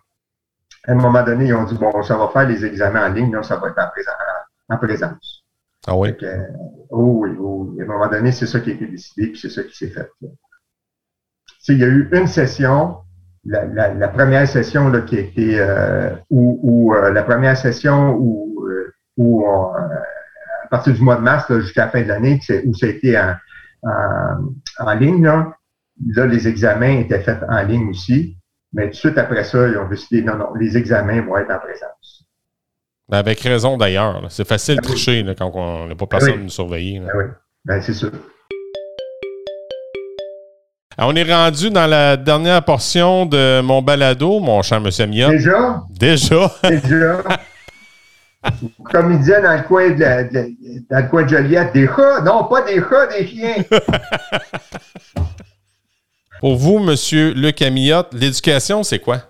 [0.85, 3.31] à un moment donné, ils ont dit, bon, ça va faire les examens en ligne,
[3.31, 3.79] non, ça va être
[4.69, 5.42] en présence.
[5.87, 6.15] Ah oui?
[6.89, 7.81] oh, oui, oui.
[7.81, 9.89] À un moment donné, c'est ça qui a été décidé, puis c'est ça qui s'est
[9.89, 10.09] fait.
[11.67, 12.97] Il y a eu une session,
[13.45, 18.65] la, la, première session là, qui a été, euh, où, euh, la première session où,
[18.65, 22.85] euh, où à partir du mois de mars jusqu'à la fin de l'année, où ça
[22.85, 23.35] a été en,
[24.79, 25.53] en, ligne, là,
[26.07, 28.37] là, les examens étaient faits en ligne aussi.
[28.73, 31.51] Mais tout de suite après ça, ils ont décidé, non, non, les examens vont être
[31.51, 31.92] en présence.
[33.09, 34.21] Ben, avec raison d'ailleurs.
[34.29, 37.01] C'est facile de ben tricher quand on n'a pas ben personne à nous surveiller.
[37.01, 37.25] Oui,
[37.65, 38.11] ben, c'est sûr.
[40.97, 45.29] on est rendu dans la dernière portion de mon balado, mon cher monsieur Mia.
[45.29, 45.81] Déjà?
[45.89, 46.51] Déjà.
[46.63, 47.23] Déjà.
[48.91, 52.21] Comme il disait dans le coin de, dans le coin de Joliette, des chats.
[52.21, 53.55] Non, pas des chats, des chiens.
[56.39, 59.21] Pour vous, monsieur Luc Amillotte, l'éducation, c'est quoi?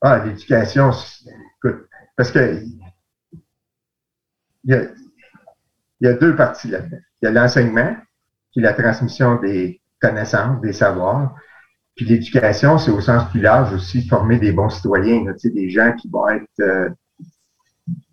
[0.00, 0.90] Ah, l'éducation,
[1.56, 2.62] écoute, parce que
[4.64, 4.82] il y a,
[6.00, 6.98] il y a deux parties là-dedans.
[7.20, 7.96] Il y a l'enseignement,
[8.52, 11.34] qui est la transmission des connaissances, des savoirs.
[11.96, 16.08] Puis l'éducation, c'est au sens plus large aussi former des bons citoyens, des gens qui
[16.08, 16.88] vont être euh,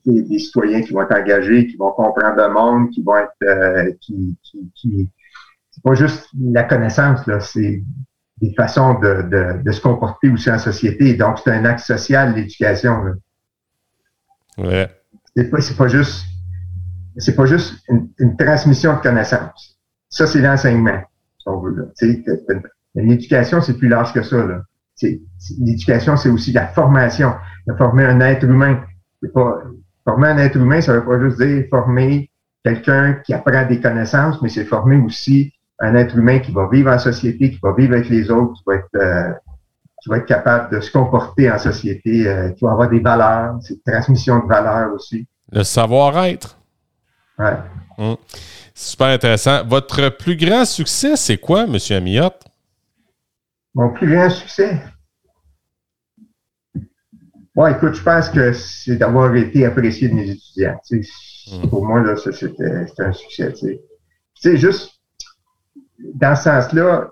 [0.06, 3.92] des, citoyens qui vont être engagés, qui vont comprendre le monde, qui vont être euh,
[4.02, 5.10] qui, qui, qui
[5.76, 7.84] c'est pas juste la connaissance, là, c'est
[8.42, 11.14] des façons de, de, de, se comporter aussi en société.
[11.14, 13.02] Donc, c'est un acte social, l'éducation.
[14.58, 14.90] Ouais.
[15.36, 16.26] C'est pas, pas juste,
[17.18, 19.80] c'est pas juste une, transmission de connaissances.
[20.10, 21.02] Ça, c'est l'enseignement,
[21.38, 21.94] si on veut.
[22.96, 24.38] L'éducation, c'est plus large que ça.
[25.60, 27.34] L'éducation, c'est aussi la formation.
[27.68, 28.84] De former un être humain.
[29.34, 29.62] Pas,
[30.06, 32.30] former un être humain, ça veut pas juste dire former
[32.64, 36.92] quelqu'un qui apprend des connaissances, mais c'est former aussi un être humain qui va vivre
[36.92, 39.34] en société, qui va vivre avec les autres, qui va être, euh,
[40.02, 43.58] qui va être capable de se comporter en société, euh, qui va avoir des valeurs,
[43.62, 45.28] c'est transmission de valeurs aussi.
[45.52, 46.58] Le savoir-être.
[47.38, 47.58] Ouais.
[47.98, 48.16] Hum.
[48.74, 49.66] Super intéressant.
[49.66, 51.78] Votre plus grand succès, c'est quoi, M.
[51.92, 52.44] Amiotte?
[53.74, 54.82] Mon plus grand succès?
[57.56, 60.78] Bon, écoute, je pense que c'est d'avoir été apprécié de mes étudiants.
[61.52, 61.70] Hum.
[61.70, 63.54] Pour moi, là, c'était un succès.
[63.54, 63.80] Tu
[64.34, 64.95] sais, juste
[66.00, 67.10] dans ce sens-là,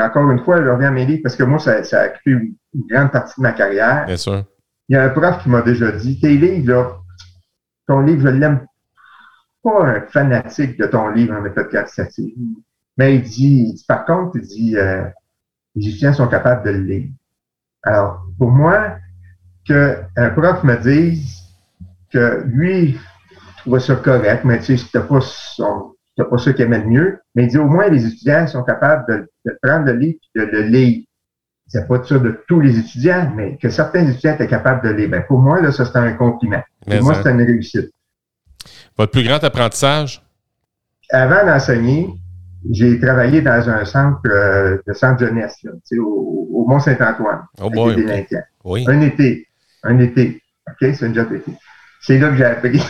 [0.00, 2.34] encore une fois, je reviens à mes livres parce que moi, ça, ça a créé
[2.34, 2.54] une,
[2.88, 4.06] grande partie de ma carrière.
[4.06, 4.44] Bien sûr.
[4.88, 6.96] Il y a un prof qui m'a déjà dit, tes livres, là,
[7.86, 8.66] ton livre, je l'aime
[9.62, 12.34] pas un fanatique de ton livre en méthode quantitative.
[12.96, 15.04] Mais il dit, par contre, il dit, euh,
[15.74, 17.08] les étudiants sont capables de le lire.
[17.82, 18.96] Alors, pour moi,
[19.64, 21.38] qu'un prof me dise
[22.12, 22.98] que lui,
[23.58, 25.94] trouvait ça correct, mais tu sais, c'était pas son,
[26.24, 29.04] pas ça qui aimait le mieux, mais il dit au moins les étudiants sont capables
[29.44, 31.04] de, prendre le livre et de le lire.
[31.66, 35.08] C'est pas ça de tous les étudiants, mais que certains étudiants étaient capables de lire.
[35.08, 36.62] Ben, pour moi, là, ça, c'est un compliment.
[36.86, 37.90] pour moi, c'est une réussite.
[38.98, 40.22] Votre plus grand apprentissage?
[41.10, 42.10] Avant d'enseigner,
[42.70, 47.42] j'ai travaillé dans un centre de centre jeunesse, là, au, au Mont-Saint-Antoine.
[47.60, 48.06] Oh boy,
[48.64, 48.84] Oui.
[48.86, 49.46] Un été.
[49.82, 50.42] Un été.
[50.68, 50.94] OK?
[50.94, 51.52] C'est une job été.
[52.00, 52.82] C'est là que j'ai appris.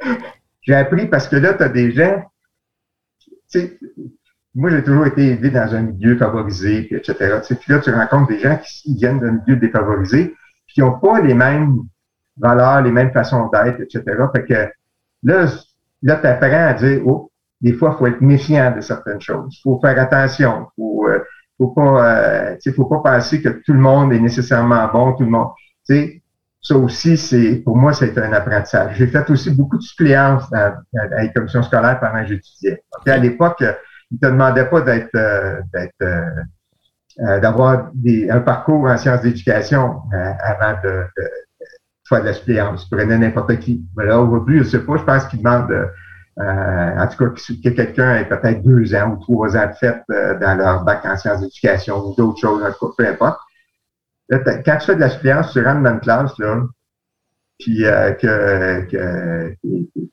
[0.62, 2.22] j'ai appris parce que là, tu as des gens.
[3.20, 3.78] Tu sais,
[4.54, 7.40] moi, j'ai toujours été élevé dans un milieu favorisé, puis etc.
[7.48, 10.34] Puis là, tu rencontres des gens qui viennent d'un milieu défavorisé,
[10.66, 11.78] puis qui n'ont pas les mêmes
[12.36, 14.02] valeurs, les mêmes façons d'être, etc.
[14.34, 14.68] Fait que
[15.22, 15.46] là,
[16.02, 17.30] là tu apprends à dire, oh,
[17.60, 19.56] des fois, il faut être méfiant de certaines choses.
[19.58, 20.66] Il faut faire attention.
[20.66, 21.20] Il faut, euh,
[21.58, 25.30] faut pas, euh, faut pas penser que tout le monde est nécessairement bon, tout le
[25.30, 25.50] monde.
[25.86, 26.19] Tu sais,
[26.62, 28.96] ça aussi, c'est pour moi, c'est un apprentissage.
[28.96, 32.82] J'ai fait aussi beaucoup de suppléances dans, dans, les commissions scolaires pendant que j'étudiais.
[33.06, 33.64] À l'époque,
[34.10, 35.60] ils te demandaient pas d'être, euh,
[36.02, 36.20] euh,
[37.20, 37.90] euh, d'avoir
[38.30, 41.28] un parcours en sciences d'éducation avant de, de,
[42.08, 42.86] faire de la suppléance.
[42.90, 43.82] Ils prenaient n'importe qui.
[43.96, 45.88] Mais là, aujourd'hui, je sais pas, je pense qu'ils demandent,
[46.36, 50.58] en tout cas, que quelqu'un ait peut-être deux ans ou trois ans de fait dans
[50.58, 52.62] leur bac en sciences d'éducation ou d'autres choses,
[52.98, 53.40] peu importe.
[54.30, 56.62] Là, quand tu fais de la suppléance, tu rentres dans une classe, là,
[57.58, 59.56] puis euh, que, que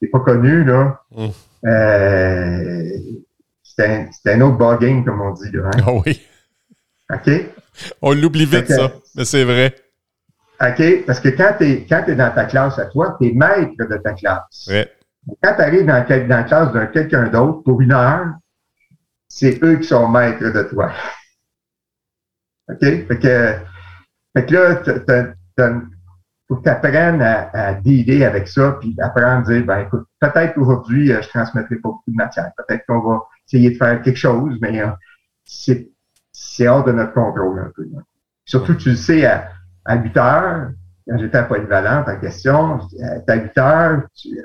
[0.01, 1.27] t'es pas connu, là, mm.
[1.65, 2.89] euh,
[3.63, 5.67] c'est un, un, autre ball game, comme on dit, là.
[5.67, 5.81] Hein?
[5.85, 6.21] Ah oui.
[7.13, 7.31] OK?
[8.01, 9.75] On l'oublie vite, ça, mais c'est vrai.
[10.59, 11.05] OK?
[11.05, 14.13] Parce que quand tu es, dans ta classe à toi, tu es maître de ta
[14.13, 14.67] classe.
[14.67, 14.91] Ouais.
[15.43, 18.33] Quand tu arrives dans, dans la classe d'un quelqu'un d'autre pour une heure,
[19.27, 20.91] c'est eux qui sont maîtres de toi.
[22.69, 22.79] OK?
[22.79, 23.76] Fait que
[24.37, 25.73] fait que là,
[26.47, 30.05] faut que tu apprennes à, à dealer avec ça, puis apprendre à dire, ben écoute,
[30.19, 32.51] peut-être qu'aujourd'hui, euh, je transmettrai pas beaucoup de matière.
[32.55, 34.87] Peut-être qu'on va essayer de faire quelque chose, mais euh,
[35.43, 35.89] c'est,
[36.31, 37.85] c'est hors de notre contrôle un peu.
[38.45, 39.49] Surtout, tu le sais, à,
[39.83, 40.69] à 8 heures,
[41.07, 42.79] quand j'étais à Polyvalente en question,
[43.27, 44.01] à 8 heures,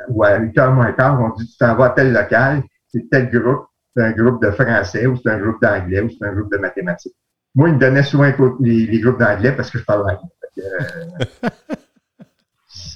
[0.08, 3.08] ou à 8 heures moins quart, on dit, tu t'en vas à tel local, c'est
[3.10, 3.66] tel groupe,
[3.96, 6.58] c'est un groupe de français, ou c'est un groupe d'anglais, ou c'est un groupe de
[6.58, 7.14] mathématiques.
[7.54, 8.30] Moi, il me donnait souvent
[8.60, 10.18] les, les groupes d'anglais parce que je parle anglais.
[10.58, 11.48] Euh,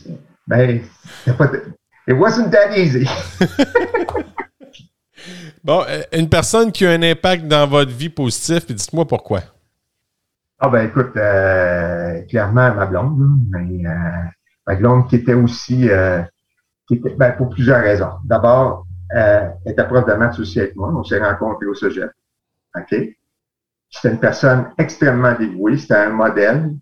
[0.46, 0.80] ben,
[1.36, 1.50] pas
[2.08, 3.06] it wasn't that easy.
[5.64, 9.40] bon, euh, une personne qui a un impact dans votre vie positif, dites-moi pourquoi.
[10.58, 13.18] Ah ben écoute, euh, clairement ma blonde,
[13.50, 13.82] mais
[14.66, 15.90] ma blonde qui était aussi,
[16.88, 18.12] qui était, ben, pour plusieurs raisons.
[18.24, 20.90] D'abord, elle était prof de maths aussi avec moi.
[20.96, 22.06] On s'est rencontrés au sujet.
[22.74, 22.94] OK?
[23.90, 26.74] C'était une personne extrêmement dévouée, c'était un modèle.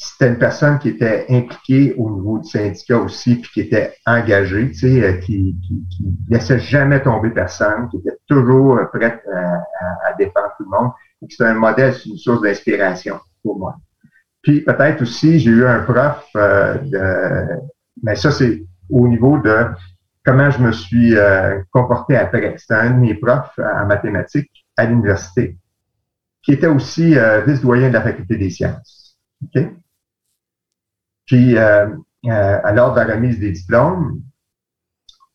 [0.00, 4.68] C'était une personne qui était impliquée au niveau du syndicat aussi, puis qui était engagée,
[4.68, 9.54] tu sais, euh, qui, qui, qui laissait jamais tomber personne, qui était toujours prête à,
[10.06, 10.92] à, défendre tout le monde.
[11.28, 13.74] C'était un modèle, c'est une source d'inspiration pour moi.
[14.42, 17.60] Puis peut-être aussi, j'ai eu un prof euh, de,
[18.04, 19.66] mais ça c'est au niveau de
[20.24, 22.54] comment je me suis euh, comporté après.
[22.56, 25.56] C'était un de mes profs en mathématiques à l'université
[26.42, 29.18] qui était aussi euh, vice-doyen de la faculté des sciences.
[31.26, 31.88] Puis, euh,
[32.26, 34.22] euh, à l'ordre de la remise des diplômes,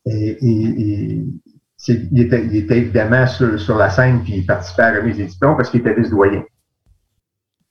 [0.06, 1.24] et, et, et
[1.88, 5.16] il, était, il, était, évidemment sur, sur, la scène puis il participait à la remise
[5.16, 6.44] des diplômes parce qu'il était vice-doyen.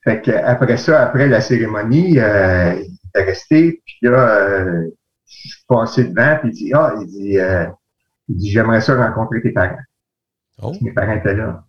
[0.03, 4.89] Fait que après ça, après la cérémonie, euh, il était resté, puis là, euh,
[5.25, 7.67] je suis passé devant, puis il dit, ah, il dit, euh,
[8.29, 9.77] il dit, j'aimerais ça rencontrer tes parents.
[10.61, 10.73] Oh.
[10.81, 11.63] Mes parents étaient là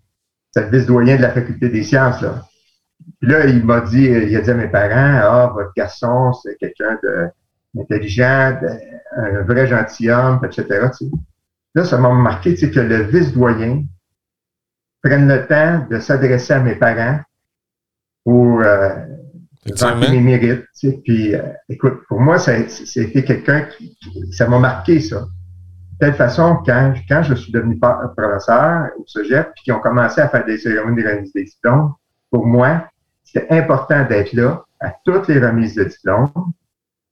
[0.57, 2.21] le vice-doyen de la faculté des sciences.
[2.21, 2.45] Là.
[3.21, 6.57] Puis là, il m'a dit, il a dit à mes parents, ah, votre garçon, c'est
[6.57, 6.99] quelqu'un
[7.75, 8.59] d'intelligent,
[9.17, 10.89] un vrai gentilhomme, etc.
[11.75, 13.85] Là, ça m'a marqué que le vice-doyen
[15.03, 17.21] prenne le temps de s'adresser à mes parents
[18.25, 18.91] pour euh,
[20.11, 20.65] mes mérites.
[21.05, 23.97] Puis, euh, écoute, pour moi, c'était quelqu'un qui,
[24.33, 25.27] ça m'a marqué ça
[26.05, 30.29] telle façon, quand, quand je suis devenu professeur au Cégep, puis qu'ils ont commencé à
[30.29, 31.95] faire des cérémonies de remise des diplômes,
[32.31, 32.89] pour moi,
[33.23, 36.31] c'était important d'être là à toutes les remises de diplômes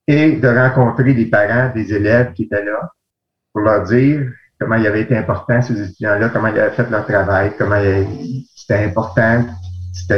[0.07, 2.91] et de rencontrer des parents des élèves qui étaient là
[3.51, 7.05] pour leur dire comment il avait été important, ces étudiants-là, comment ils avaient fait leur
[7.07, 7.81] travail, comment
[8.55, 9.43] c'était important,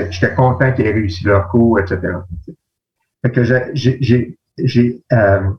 [0.10, 2.02] j'étais content qu'ils aient réussi leur cours, etc.
[3.24, 5.50] Fait que j'ai, j'ai, euh,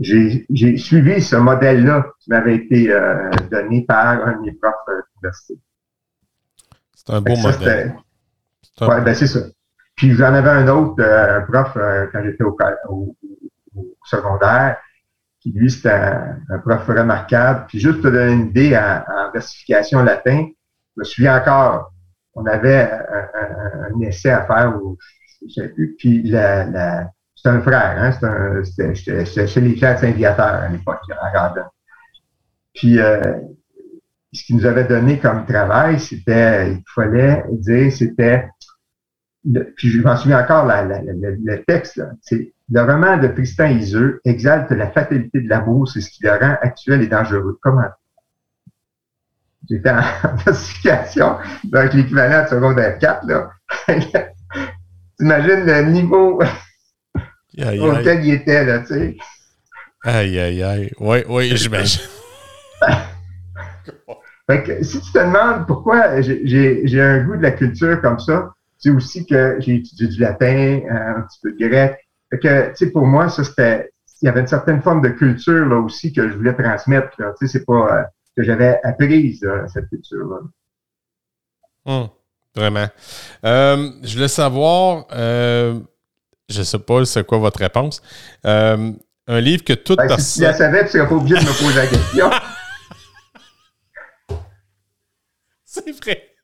[0.00, 5.58] j'ai suivi ce modèle-là qui m'avait été euh, donné par un de mes profs d'université.
[6.94, 7.96] C'est un beau modèle.
[8.80, 9.40] Oui, ben c'est ça.
[9.96, 12.56] Puis j'en avais un autre, euh, un prof, euh, quand j'étais au,
[12.88, 13.16] au,
[14.04, 14.78] secondaire,
[15.40, 17.66] qui lui, c'était un, prof remarquable.
[17.68, 20.48] Puis juste pour te donner une idée, en, en versification latin,
[20.96, 21.92] je me souviens encore,
[22.34, 24.96] on avait un, un, essai à faire, ou
[25.42, 27.10] je ne sais plus, puis la, la
[27.42, 28.62] c'est un frère, hein?
[28.64, 28.94] C'était
[29.46, 31.66] chez les de Saint-Viateur à l'époque, à Gardin.
[32.74, 33.20] Puis, euh,
[34.32, 38.48] ce qu'il nous avait donné comme travail, c'était, il fallait dire, c'était,
[39.76, 44.90] puis je m'en souviens encore, le texte, c'est le roman de Tristan Iseux exalte la
[44.90, 47.58] fatalité de l'amour, c'est ce qui le rend actuel et dangereux.
[47.62, 47.88] Comment?
[49.68, 51.38] J'étais en situation
[51.72, 53.50] avec l'équivalent de secondaire 4, là.
[55.18, 56.40] T'imagines le niveau
[57.58, 59.16] auquel il était, là, tu sais.
[60.02, 60.90] Aïe, aïe, aïe.
[60.98, 62.02] Oui, oui, j'imagine.
[64.48, 68.52] fait que, si tu te demandes pourquoi j'ai un goût de la culture comme ça,
[68.78, 71.98] c'est aussi que j'ai étudié du latin, euh, un petit peu de grec.
[72.30, 73.90] Fait que, tu sais, pour moi, ça, c'était,
[74.22, 77.24] il y avait une certaine forme de culture, là, aussi, que je voulais transmettre, Tu
[77.40, 78.02] sais, c'est pas euh,
[78.36, 80.40] que j'avais apprise, cette culture-là.
[81.86, 82.08] Hum,
[82.54, 82.86] vraiment.
[83.44, 85.80] Euh, je voulais savoir, euh,
[86.50, 88.02] je sais pas c'est quoi votre réponse,
[89.30, 90.24] un livre que toute ben, personne...
[90.24, 92.30] Si tu la savais, tu serais pas obligé de me poser la question.
[95.64, 96.34] c'est vrai.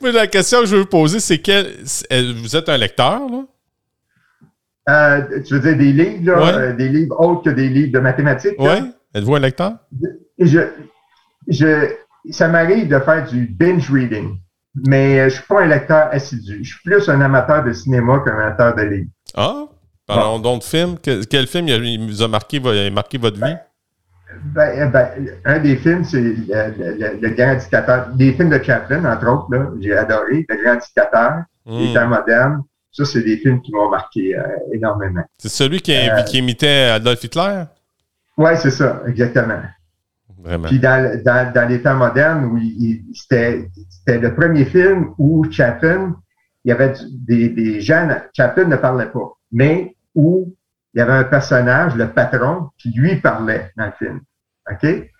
[0.00, 1.66] la question que je veux vous poser, c'est quel.
[2.36, 3.44] Vous êtes un lecteur, là?
[4.88, 8.00] Euh, tu veux dire des livres, là, euh, des livres autres que des livres de
[8.00, 8.56] mathématiques?
[8.58, 8.90] Oui.
[9.14, 9.76] Êtes-vous un lecteur?
[10.38, 10.60] Je,
[11.46, 11.92] je,
[12.30, 14.38] ça m'arrive de faire du binge reading,
[14.74, 16.60] mais je ne suis pas un lecteur assidu.
[16.62, 19.10] Je suis plus un amateur de cinéma qu'un amateur de livres.
[19.34, 19.64] Ah?
[20.06, 20.96] Parlons donc de film.
[20.98, 22.60] Quel, film il vous a marqué,
[22.90, 23.56] marqué votre vie?
[24.44, 25.08] Ben, eh ben,
[25.44, 28.08] un des films, c'est le, Grand Dictateur.
[28.14, 30.46] Des films de Chaplin, entre autres, j'ai adoré.
[30.48, 31.78] Le Grand Dictateur, mmh.
[31.78, 32.62] les temps modernes.
[32.90, 34.42] Ça, c'est des films qui m'ont marqué euh,
[34.72, 35.22] énormément.
[35.38, 37.64] C'est celui qui, euh, qui, imitait Adolf Hitler?
[38.36, 39.62] Oui, c'est ça, exactement.
[40.38, 40.68] Vraiment.
[40.68, 42.58] Puis dans, dans, dans les temps modernes, où
[43.14, 43.66] c'était
[44.06, 46.16] le premier film où Chaplin,
[46.64, 50.54] il y avait des, des gens, Chaplin ne parlait pas, mais où
[50.94, 54.20] il y avait un personnage, le patron, qui lui parlait dans le film.
[54.70, 55.10] OK?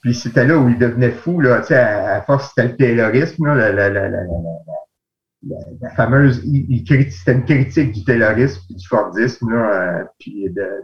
[0.00, 3.46] Puis c'était là où il devenait fou, là, tu sais, à, force, c'était le taylorisme,
[3.46, 10.82] la, la, la, la, fameuse, c'était une critique du taylorisme, du Fordisme, euh, puis de,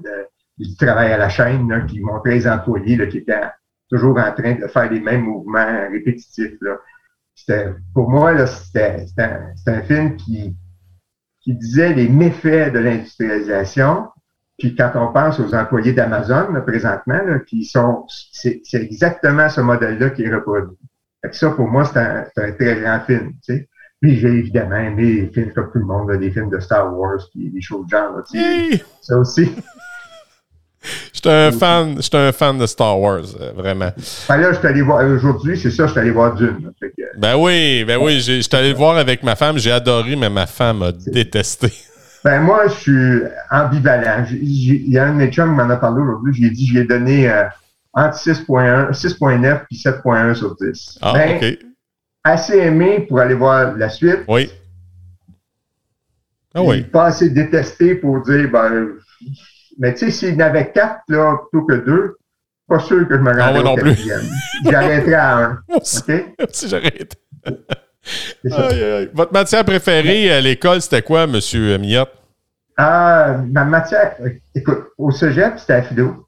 [0.59, 3.41] du travail à la chaîne, qui montrait les employés qui étaient
[3.89, 6.59] toujours en train de faire les mêmes mouvements répétitifs.
[7.35, 10.57] C'était, pour moi, là, c'était, un, un, film qui,
[11.41, 14.09] qui disait les méfaits de l'industrialisation,
[14.59, 20.11] puis quand on pense aux employés d'Amazon, présentement, là, qui sont, c'est, exactement ce modèle-là
[20.11, 20.77] qui est reproduit.
[21.23, 23.33] Fait que ça, pour moi, c'est un, un, très grand film.
[23.45, 23.69] Tu sais.
[24.01, 27.21] Puis j'ai évidemment aimé les films comme tout le monde, des films de Star Wars,
[27.33, 28.23] puis des choses de genre.
[28.31, 28.85] tu sais.
[29.01, 29.51] Ça aussi.
[31.25, 33.91] J'étais un fan, j'étais un fan de Star Wars, euh, vraiment.
[34.29, 36.71] Ben là, je suis allé voir, aujourd'hui, c'est ça, je suis allé voir Dune.
[37.17, 40.47] Ben oui, ben oui, j'étais allé le voir avec ma femme, j'ai adoré, mais ma
[40.47, 41.73] femme a détesté.
[42.25, 43.21] Ben moi, je suis
[43.51, 44.25] ambivalent.
[44.31, 46.35] Il y a un de mes chums qui m'en a parlé aujourd'hui.
[46.35, 47.45] J'ai dit, je lui ai donné euh,
[47.95, 50.99] entre 6.1, 6.9 puis 7.1 sur 10.
[51.01, 51.59] Ah, ben, OK.
[52.23, 54.21] Assez aimé pour aller voir la suite.
[54.29, 54.51] Oui.
[56.55, 56.83] Ah oui.
[56.83, 58.89] Pas assez détesté pour dire, ben,
[59.79, 62.17] mais tu sais, s'il y en avait 4 là, plutôt que 2,
[62.69, 64.23] pas sûr que je me rendrais ah, au quatrième.
[64.65, 65.63] J'arrêterais à 1.
[65.75, 66.49] OK?
[66.51, 67.17] Si j'arrête.
[69.15, 71.41] Votre matière préférée à l'école, c'était quoi, M.
[71.81, 72.13] Miotte?
[72.77, 74.17] Ah, ma matière,
[74.55, 76.27] écoute, au cégep, c'était la philo.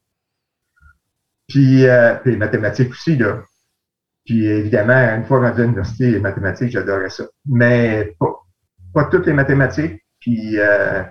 [1.48, 3.42] Puis, euh, puis les mathématiques aussi, là.
[4.24, 7.24] Puis évidemment, une fois rendu à l'université, les mathématiques, j'adorais ça.
[7.46, 8.34] Mais pas,
[8.92, 10.02] pas toutes les mathématiques.
[10.20, 11.02] Puis euh,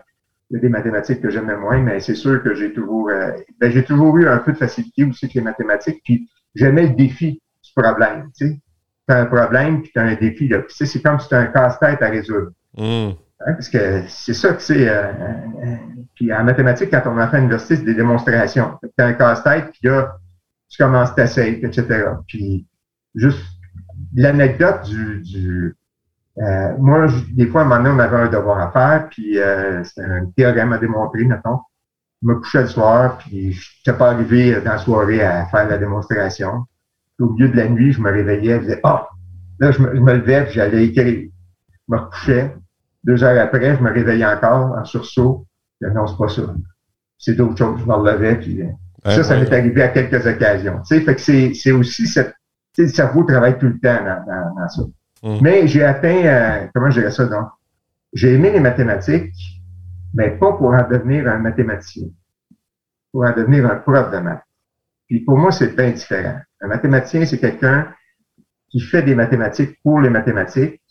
[0.49, 3.31] il y a des mathématiques que j'aimais moins, mais c'est sûr que j'ai toujours euh,
[3.59, 6.01] ben, j'ai toujours eu un peu de facilité aussi avec les mathématiques.
[6.03, 8.29] Puis j'aimais le défi du problème.
[8.37, 8.59] Tu sais
[9.07, 10.47] tu as un problème, puis tu as un défi.
[10.47, 10.59] Là.
[10.59, 12.51] Puis, c'est comme si tu as un casse-tête à résoudre.
[12.77, 13.11] Mm.
[13.41, 14.87] Hein, parce que c'est ça que c'est.
[14.87, 15.11] Euh,
[15.63, 15.75] euh,
[16.15, 18.79] puis en mathématiques, quand on en fait à l'université, c'est des démonstrations.
[18.81, 20.17] Tu as un casse-tête, puis là,
[20.69, 22.05] tu commences ta safe, etc.
[22.27, 22.65] Puis
[23.13, 23.39] juste
[24.15, 25.75] l'anecdote du, du
[26.37, 29.39] euh, moi, des fois, à un moment donné, on avait un devoir à faire, puis
[29.39, 31.59] euh, c'était un théorème à démontrer, mettons.
[32.21, 35.67] Je me couchais le soir, puis je n'étais pas arrivé dans la soirée à faire
[35.69, 36.65] la démonstration
[37.19, 39.07] au milieu de la nuit, je me réveillais, je disais, ah,
[39.59, 41.29] là, je me, levais, puis j'allais écrire.
[41.69, 42.55] Je me recouchais.
[43.03, 45.45] Deux heures après, je me réveillais encore en sursaut.
[45.81, 46.41] Je non, c'est pas ça.
[47.17, 47.79] C'est d'autres choses.
[47.79, 48.69] Je me relevais, puis euh,
[49.05, 50.81] ça, ça m'est arrivé à quelques occasions.
[50.81, 51.21] Tu sais, fait que
[51.53, 52.33] c'est, aussi cette,
[52.73, 54.81] tu sais, le cerveau travaille tout le temps dans, dans, ça.
[55.41, 57.47] Mais j'ai atteint, euh, comment je dirais ça, donc?
[58.13, 59.33] J'ai aimé les mathématiques,
[60.13, 62.07] mais pas pour en devenir un mathématicien.
[63.11, 64.43] Pour en devenir un prof de maths.
[65.07, 66.39] Puis pour moi, c'est bien différent.
[66.61, 67.91] Un mathématicien, c'est quelqu'un
[68.69, 70.81] qui fait des mathématiques pour les mathématiques,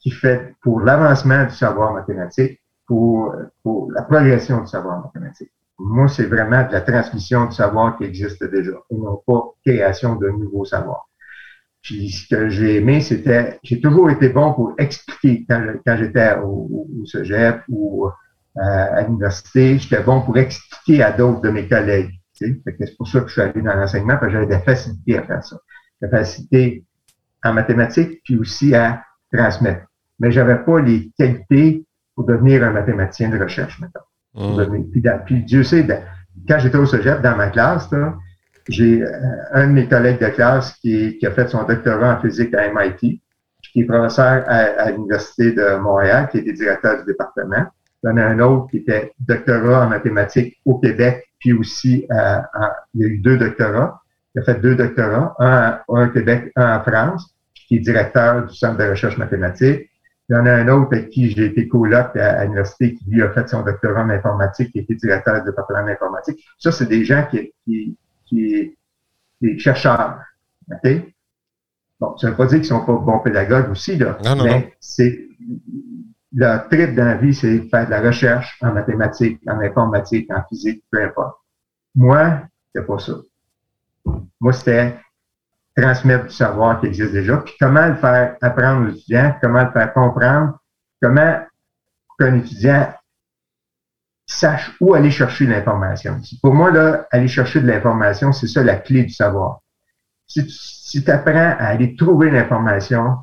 [0.00, 5.52] qui fait pour l'avancement du savoir mathématique, pour, pour la progression du savoir mathématique.
[5.78, 10.16] Moi, c'est vraiment de la transmission du savoir qui existe déjà, et non pas création
[10.16, 11.08] de nouveaux savoirs.
[11.82, 16.36] Puis ce que j'ai aimé, c'était, j'ai toujours été bon pour expliquer quand, quand j'étais
[16.36, 21.66] au, au, cégep ou euh, à l'université, j'étais bon pour expliquer à d'autres de mes
[21.66, 22.12] collègues.
[22.32, 25.22] C'est pour ça que je suis allé dans l'enseignement, parce que j'avais des facilités à
[25.22, 25.56] faire ça.
[26.00, 26.84] Des facilités
[27.44, 29.02] en mathématiques, puis aussi à
[29.32, 29.86] transmettre.
[30.18, 34.02] Mais j'avais pas les qualités pour devenir un mathématicien de recherche, maintenant.
[34.34, 34.90] Mmh.
[34.90, 35.86] Puis, puis, Dieu sait,
[36.48, 37.88] quand j'étais au cégep, dans ma classe,
[38.68, 39.04] j'ai
[39.52, 42.68] un de mes collègues de classe qui, qui, a fait son doctorat en physique à
[42.72, 43.20] MIT,
[43.72, 47.66] qui est professeur à, à l'Université de Montréal, qui était directeur du département.
[48.04, 52.06] Il y en a un autre qui était doctorat en mathématiques au Québec, puis aussi,
[52.10, 52.38] euh,
[52.94, 54.00] il y a eu deux doctorats.
[54.34, 58.54] Il a fait deux doctorats, un, au Québec, un en France, qui est directeur du
[58.54, 59.90] Centre de recherche mathématique.
[60.28, 63.22] Il y en a un autre avec qui j'ai été coloc à, l'université qui lui
[63.22, 66.44] a fait son doctorat en informatique, qui était directeur du département d'informatique.
[66.58, 67.96] Ça, c'est des gens qui, qui,
[68.32, 68.76] qui,
[69.40, 70.20] des chercheurs.
[70.70, 70.90] OK?
[72.00, 74.18] Bon, ça ne veut pas dire qu'ils sont pas bons pédagogues aussi, là.
[74.24, 75.28] Non, non, mais c'est
[76.34, 80.42] leur trip dans la vie, c'est faire de la recherche en mathématiques, en informatique, en
[80.48, 81.36] physique, peu importe.
[81.94, 82.40] Moi,
[82.74, 83.12] c'est pas ça.
[84.40, 84.98] Moi, c'était
[85.76, 89.70] transmettre du savoir qui existe déjà, puis comment le faire apprendre aux étudiants, comment le
[89.70, 90.58] faire comprendre,
[91.00, 91.38] comment
[92.18, 92.92] qu'un étudiant
[94.26, 96.20] sache où aller chercher l'information.
[96.42, 99.60] Pour moi, là, aller chercher de l'information, c'est ça la clé du savoir.
[100.26, 103.16] Si tu apprends à aller trouver l'information,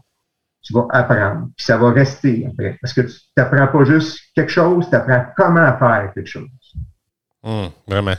[0.61, 2.77] tu vas apprendre, puis ça va rester après.
[2.81, 6.47] Parce que tu n'apprends pas juste quelque chose, tu apprends comment faire quelque chose.
[7.41, 8.15] Hum, vraiment.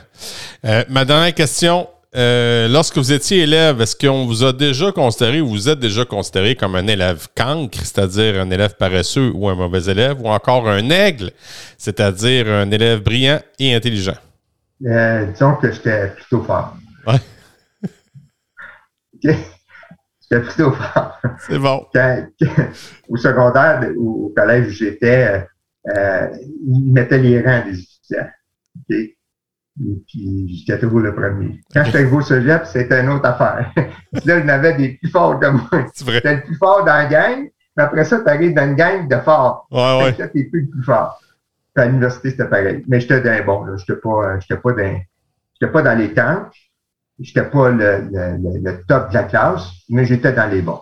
[0.65, 5.39] Euh, ma dernière question, euh, lorsque vous étiez élève, est-ce qu'on vous a déjà considéré
[5.39, 9.55] ou vous êtes déjà considéré comme un élève cancre, c'est-à-dire un élève paresseux ou un
[9.55, 11.31] mauvais élève, ou encore un aigle,
[11.77, 14.17] c'est-à-dire un élève brillant et intelligent?
[14.85, 16.75] Euh, disons que j'étais plutôt fort.
[17.07, 17.19] Ouais.
[20.31, 21.19] J'étais plutôt fort.
[21.47, 21.85] C'est bon.
[23.07, 25.45] au secondaire ou au collège où j'étais,
[25.87, 26.27] euh,
[26.67, 28.29] ils mettaient les rangs des étudiants.
[28.89, 29.17] Okay?
[29.83, 31.59] Et puis, j'étais toujours le premier.
[31.73, 33.71] Quand j'étais arrivé au cégep, c'était une autre affaire.
[33.75, 35.85] là, il y en avait des plus forts que moi.
[36.05, 39.07] J'étais le plus fort dans la gang, mais après ça, tu arrives dans une gang
[39.07, 39.67] de forts.
[39.71, 40.15] Ouais, ouais.
[40.17, 41.19] Là, t'es plus le plus fort.
[41.73, 42.83] Puis à l'université, c'était pareil.
[42.87, 43.77] Mais j'étais d'un bon, là.
[43.77, 44.99] J'étais pas, j'étais pas dans,
[45.59, 46.45] j'étais pas dans les camps.
[47.19, 50.81] J'étais pas le, le, le, top de la classe, mais j'étais dans les bons.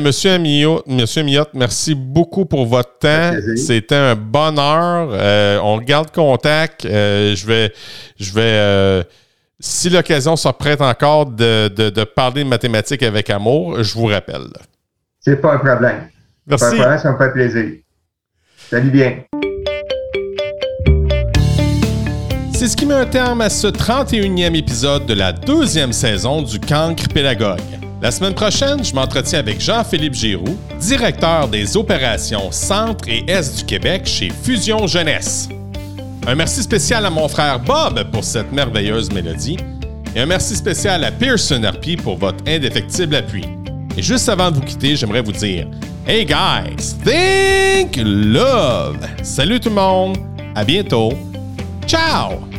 [0.00, 3.32] Monsieur Amiot, Monsieur Amiot, merci beaucoup pour votre temps.
[3.56, 5.10] C'était un bonheur.
[5.12, 6.84] Euh, on garde contact.
[6.84, 7.72] Euh, je vais,
[8.18, 9.02] je vais, euh,
[9.60, 14.06] si l'occasion se prête encore de, de, de, parler de mathématiques avec amour, je vous
[14.06, 14.46] rappelle.
[15.20, 16.08] C'est pas un problème.
[16.46, 16.64] Merci.
[16.64, 17.64] Pas un problème, ça me fait plaisir.
[18.70, 19.18] Salut bien.
[22.52, 26.58] C'est ce qui met un terme à ce 31e épisode de la deuxième saison du
[26.58, 27.60] Cancre Pédagogue.
[28.06, 33.64] La semaine prochaine, je m'entretiens avec Jean-Philippe Giroux, directeur des opérations Centre et Est du
[33.64, 35.48] Québec chez Fusion Jeunesse.
[36.24, 39.56] Un merci spécial à mon frère Bob pour cette merveilleuse mélodie
[40.14, 43.44] et un merci spécial à Pearson RP pour votre indéfectible appui.
[43.96, 45.66] Et juste avant de vous quitter, j'aimerais vous dire
[46.06, 49.04] Hey guys, think love!
[49.24, 50.16] Salut tout le monde,
[50.54, 51.12] à bientôt,
[51.88, 52.55] ciao!